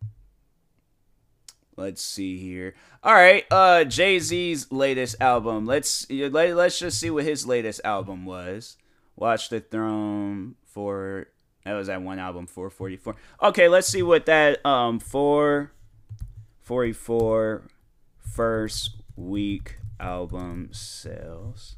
let's 1.77 2.03
see 2.03 2.39
here. 2.39 2.75
All 3.03 3.15
right, 3.15 3.45
uh, 3.51 3.85
Jay 3.85 4.19
Z's 4.19 4.71
latest 4.71 5.17
album. 5.21 5.67
Let's 5.67 6.09
let, 6.11 6.55
let's 6.55 6.79
just 6.79 7.01
see 7.01 7.11
what 7.11 7.25
his 7.25 7.47
latest 7.47 7.81
album 7.85 8.25
was. 8.25 8.77
Watch 9.17 9.49
the 9.49 9.61
Throne 9.61 10.55
for 10.65 11.29
that 11.65 11.75
was 11.75 11.87
that 11.87 12.03
one 12.03 12.19
album 12.19 12.47
444. 12.47 13.15
Okay, 13.43 13.69
let's 13.69 13.87
see 13.89 14.03
what 14.03 14.27
that 14.27 14.65
um 14.67 14.99
444 14.99 17.63
first 18.33 18.97
week 19.15 19.77
album 20.01 20.71
sales. 20.73 21.77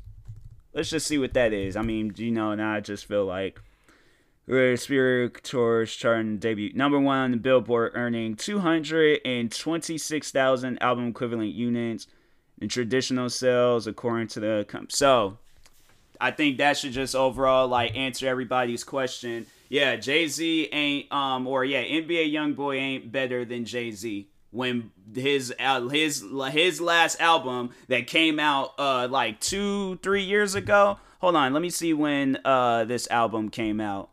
Let's 0.73 0.89
just 0.91 1.07
see 1.07 1.19
what 1.19 1.35
that 1.35 1.53
is. 1.53 1.77
I 1.77 1.83
mean, 1.83 2.15
you 2.17 2.31
know, 2.31 2.55
now 2.55 2.73
I 2.75 2.81
just 2.81 3.05
feel 3.07 3.25
like 3.25 3.61
Spirit 4.47 5.43
Tours 5.43 5.93
charting 5.95 6.39
debut 6.39 6.73
number 6.75 7.01
one 7.01 7.19
on 7.19 7.33
the 7.33 7.37
Billboard, 7.37 7.93
earning 7.95 8.37
226,000 8.37 10.83
album 10.83 11.09
equivalent 11.09 11.53
units 11.55 12.07
in 12.61 12.69
traditional 12.69 13.31
sales, 13.31 13.87
according 13.87 14.27
to 14.29 14.41
the 14.41 14.67
comp. 14.69 14.93
so. 14.93 15.39
I 16.21 16.31
think 16.31 16.59
that 16.59 16.77
should 16.79 16.93
just 16.93 17.17
overall 17.17 17.67
like 17.67 17.97
answer 17.97 18.29
everybody's 18.29 18.85
question. 18.85 19.47
Yeah, 19.69 19.97
Jay 19.97 20.29
Z 20.29 20.69
ain't 20.71 21.11
um 21.13 21.49
or 21.49 21.65
yeah 21.65 21.83
NBA 21.83 22.33
YoungBoy 22.33 22.77
ain't 22.77 23.11
better 23.11 23.45
than 23.45 23.65
Jay 23.65 23.91
Z 23.91 24.29
when 24.55 24.91
his 25.15 25.53
uh, 25.59 25.89
his 25.89 26.25
his 26.53 26.81
last 26.81 27.21
album 27.21 27.71
that 27.89 28.07
came 28.07 28.39
out 28.39 28.73
uh 28.79 29.07
like 29.11 29.41
two 29.41 29.97
three 29.97 30.23
years 30.23 30.55
ago 30.55 30.99
hold 31.25 31.37
on, 31.37 31.55
let 31.55 31.63
me 31.63 31.71
see 31.71 31.95
when 31.95 32.39
uh 32.45 32.85
this 32.85 33.09
album 33.11 33.49
came 33.49 33.81
out. 33.81 34.11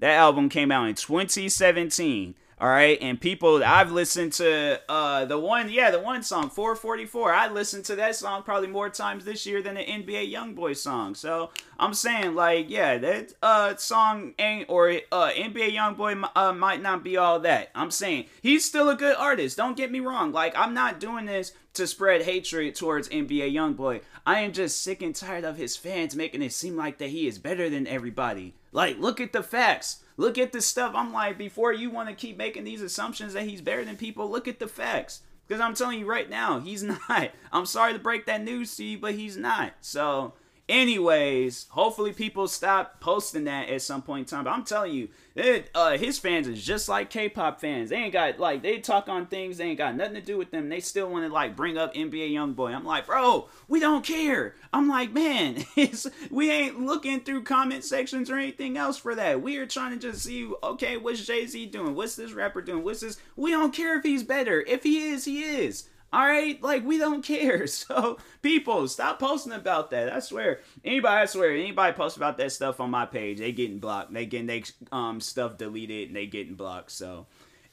That 0.00 0.14
album 0.14 0.48
came 0.48 0.72
out 0.72 0.88
in 0.88 0.96
2017. 0.96 2.34
All 2.60 2.68
right, 2.68 2.98
and 3.00 3.20
people, 3.20 3.62
I've 3.62 3.92
listened 3.92 4.32
to 4.34 4.80
uh 4.88 5.24
the 5.26 5.38
one, 5.38 5.70
yeah, 5.70 5.92
the 5.92 6.00
one 6.00 6.24
song 6.24 6.50
444. 6.50 7.32
I 7.32 7.48
listened 7.48 7.84
to 7.84 7.94
that 7.96 8.16
song 8.16 8.42
probably 8.42 8.66
more 8.66 8.90
times 8.90 9.24
this 9.24 9.46
year 9.46 9.62
than 9.62 9.76
the 9.76 9.84
NBA 9.84 10.32
YoungBoy 10.32 10.76
song. 10.76 11.14
So 11.14 11.50
I'm 11.78 11.94
saying, 11.94 12.34
like, 12.34 12.68
yeah, 12.68 12.98
that 12.98 13.34
uh 13.44 13.76
song 13.76 14.34
ain't 14.40 14.68
or 14.68 14.88
uh 15.12 15.30
NBA 15.30 15.72
YoungBoy 15.72 16.30
uh, 16.34 16.52
might 16.52 16.82
not 16.82 17.04
be 17.04 17.16
all 17.16 17.38
that. 17.40 17.70
I'm 17.76 17.92
saying 17.92 18.24
he's 18.42 18.64
still 18.64 18.88
a 18.88 18.96
good 18.96 19.14
artist. 19.16 19.56
Don't 19.56 19.76
get 19.76 19.92
me 19.92 20.00
wrong. 20.00 20.32
Like, 20.32 20.58
I'm 20.58 20.74
not 20.74 20.98
doing 20.98 21.26
this 21.26 21.52
to 21.74 21.86
spread 21.86 22.22
hatred 22.22 22.74
towards 22.74 23.08
NBA 23.08 23.52
YoungBoy. 23.52 24.00
I 24.26 24.40
am 24.40 24.50
just 24.50 24.82
sick 24.82 25.00
and 25.00 25.14
tired 25.14 25.44
of 25.44 25.58
his 25.58 25.76
fans 25.76 26.16
making 26.16 26.42
it 26.42 26.52
seem 26.52 26.76
like 26.76 26.98
that 26.98 27.10
he 27.10 27.28
is 27.28 27.38
better 27.38 27.70
than 27.70 27.86
everybody. 27.86 28.54
Like, 28.72 28.98
look 28.98 29.20
at 29.20 29.32
the 29.32 29.44
facts. 29.44 30.02
Look 30.18 30.36
at 30.36 30.52
this 30.52 30.66
stuff. 30.66 30.92
I'm 30.96 31.12
like, 31.12 31.38
before 31.38 31.72
you 31.72 31.90
want 31.90 32.08
to 32.08 32.14
keep 32.14 32.36
making 32.36 32.64
these 32.64 32.82
assumptions 32.82 33.32
that 33.32 33.44
he's 33.44 33.62
better 33.62 33.84
than 33.84 33.96
people, 33.96 34.28
look 34.28 34.48
at 34.48 34.58
the 34.58 34.66
facts. 34.66 35.22
Because 35.46 35.60
I'm 35.62 35.74
telling 35.74 36.00
you 36.00 36.06
right 36.06 36.28
now, 36.28 36.58
he's 36.58 36.82
not. 37.08 37.30
I'm 37.52 37.64
sorry 37.64 37.92
to 37.92 37.98
break 38.00 38.26
that 38.26 38.42
news 38.42 38.76
to 38.76 38.84
you, 38.84 38.98
but 38.98 39.14
he's 39.14 39.36
not. 39.36 39.74
So 39.80 40.34
Anyways, 40.68 41.66
hopefully 41.70 42.12
people 42.12 42.46
stop 42.46 43.00
posting 43.00 43.44
that 43.44 43.70
at 43.70 43.80
some 43.80 44.02
point 44.02 44.30
in 44.30 44.36
time. 44.36 44.44
But 44.44 44.50
I'm 44.50 44.64
telling 44.64 44.92
you, 44.92 45.08
it, 45.34 45.70
uh, 45.74 45.96
his 45.96 46.18
fans 46.18 46.46
is 46.46 46.62
just 46.62 46.90
like 46.90 47.08
K-pop 47.08 47.58
fans. 47.58 47.88
They 47.88 47.96
ain't 47.96 48.12
got 48.12 48.38
like 48.38 48.60
they 48.60 48.78
talk 48.78 49.08
on 49.08 49.26
things 49.26 49.56
they 49.56 49.64
ain't 49.64 49.78
got 49.78 49.96
nothing 49.96 50.16
to 50.16 50.20
do 50.20 50.36
with 50.36 50.50
them. 50.50 50.68
They 50.68 50.80
still 50.80 51.08
want 51.08 51.26
to 51.26 51.32
like 51.32 51.56
bring 51.56 51.78
up 51.78 51.94
NBA 51.94 52.32
YoungBoy. 52.32 52.74
I'm 52.74 52.84
like, 52.84 53.06
bro, 53.06 53.48
we 53.66 53.80
don't 53.80 54.04
care. 54.04 54.56
I'm 54.70 54.88
like, 54.88 55.10
man, 55.10 55.64
we 56.30 56.50
ain't 56.50 56.80
looking 56.80 57.20
through 57.20 57.44
comment 57.44 57.82
sections 57.82 58.30
or 58.30 58.36
anything 58.36 58.76
else 58.76 58.98
for 58.98 59.14
that. 59.14 59.40
We 59.40 59.56
are 59.56 59.66
trying 59.66 59.98
to 59.98 59.98
just 59.98 60.22
see, 60.22 60.52
okay, 60.62 60.98
what's 60.98 61.24
Jay 61.24 61.46
Z 61.46 61.64
doing? 61.66 61.94
What's 61.94 62.16
this 62.16 62.32
rapper 62.32 62.60
doing? 62.60 62.84
What's 62.84 63.00
this? 63.00 63.18
We 63.36 63.52
don't 63.52 63.72
care 63.72 63.96
if 63.96 64.02
he's 64.02 64.22
better. 64.22 64.60
If 64.60 64.82
he 64.82 65.08
is, 65.08 65.24
he 65.24 65.44
is. 65.44 65.88
All 66.12 66.26
right, 66.26 66.60
like 66.62 66.84
we 66.84 66.98
don't 66.98 67.22
care. 67.22 67.66
So 67.78 68.18
people, 68.42 68.88
stop 68.88 69.18
posting 69.18 69.52
about 69.52 69.90
that. 69.90 70.12
I 70.12 70.20
swear, 70.20 70.60
anybody, 70.84 71.22
I 71.22 71.26
swear, 71.26 71.52
anybody 71.52 71.92
post 71.94 72.16
about 72.16 72.38
that 72.38 72.50
stuff 72.52 72.80
on 72.80 72.90
my 72.90 73.06
page, 73.06 73.38
they 73.38 73.52
getting 73.52 73.78
blocked. 73.78 74.12
They 74.12 74.26
getting 74.26 74.46
they 74.46 74.64
um 74.90 75.20
stuff 75.20 75.58
deleted 75.58 76.08
and 76.08 76.16
they 76.16 76.26
getting 76.26 76.54
blocked. 76.54 76.90
So, 76.92 77.26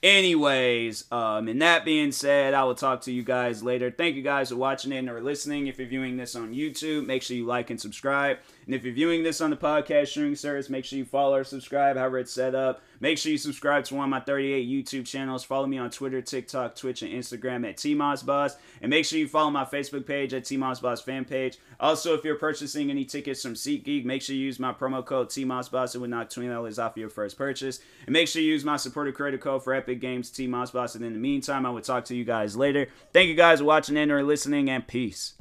anyways, 0.05 1.11
um, 1.11 1.47
and 1.47 1.59
that 1.63 1.83
being 1.83 2.11
said, 2.11 2.53
I 2.53 2.63
will 2.63 2.75
talk 2.75 3.01
to 3.01 3.11
you 3.11 3.23
guys 3.23 3.63
later. 3.63 3.89
Thank 3.89 4.15
you 4.15 4.21
guys 4.21 4.49
for 4.49 4.55
watching 4.55 4.91
it 4.91 5.09
or 5.09 5.19
listening. 5.19 5.65
If 5.65 5.79
you're 5.79 5.87
viewing 5.87 6.15
this 6.15 6.35
on 6.35 6.53
YouTube, 6.53 7.07
make 7.07 7.23
sure 7.23 7.35
you 7.35 7.45
like 7.45 7.71
and 7.71 7.81
subscribe. 7.81 8.37
And 8.67 8.75
if 8.75 8.83
you're 8.83 8.93
viewing 8.93 9.23
this 9.23 9.41
on 9.41 9.49
the 9.49 9.57
podcast 9.57 10.09
streaming 10.09 10.35
service, 10.35 10.69
make 10.69 10.85
sure 10.85 10.99
you 10.99 11.05
follow 11.05 11.37
or 11.37 11.43
subscribe, 11.43 11.97
however 11.97 12.19
it's 12.19 12.31
set 12.31 12.53
up. 12.53 12.81
Make 12.99 13.17
sure 13.17 13.31
you 13.31 13.37
subscribe 13.37 13.83
to 13.85 13.95
one 13.95 14.05
of 14.05 14.09
my 14.09 14.19
38 14.19 14.67
YouTube 14.67 15.05
channels. 15.05 15.43
Follow 15.43 15.67
me 15.67 15.77
on 15.77 15.89
Twitter, 15.89 16.21
TikTok, 16.21 16.75
Twitch, 16.75 17.01
and 17.01 17.11
Instagram 17.11 17.67
at 17.67 17.77
TMosBoss. 17.77 18.55
And 18.81 18.89
make 18.89 19.05
sure 19.05 19.19
you 19.19 19.27
follow 19.27 19.51
my 19.51 19.65
Facebook 19.65 20.05
page 20.05 20.33
at 20.33 20.43
TMosBoss 20.43 21.03
fan 21.03 21.25
page. 21.25 21.57
Also, 21.79 22.13
if 22.13 22.23
you're 22.23 22.35
purchasing 22.35 22.89
any 22.89 23.05
tickets 23.05 23.41
from 23.41 23.53
SeatGeek, 23.53 24.05
make 24.05 24.21
sure 24.21 24.35
you 24.35 24.43
use 24.43 24.59
my 24.59 24.71
promo 24.71 25.05
code 25.05 25.29
TMosBoss. 25.29 25.95
It 25.95 25.99
would 25.99 26.09
knock 26.09 26.29
$20 26.29 26.83
off 26.83 26.97
your 26.97 27.09
first 27.09 27.37
purchase. 27.37 27.79
And 28.05 28.13
make 28.13 28.27
sure 28.27 28.41
you 28.41 28.51
use 28.51 28.63
my 28.63 28.77
supporter 28.77 29.11
credit 29.11 29.41
code 29.41 29.63
for 29.63 29.73
Epic 29.73 29.94
Games, 29.99 30.29
Team 30.29 30.51
TMosBoss. 30.51 30.95
And 30.95 31.03
in 31.03 31.13
the 31.13 31.19
meantime, 31.19 31.65
I 31.65 31.69
will 31.69 31.81
talk 31.81 32.05
to 32.05 32.15
you 32.15 32.23
guys 32.23 32.55
later. 32.55 32.87
Thank 33.13 33.29
you 33.29 33.35
guys 33.35 33.59
for 33.59 33.65
watching 33.65 33.97
and 33.97 34.11
or 34.11 34.23
listening, 34.23 34.69
and 34.69 34.87
peace. 34.87 35.33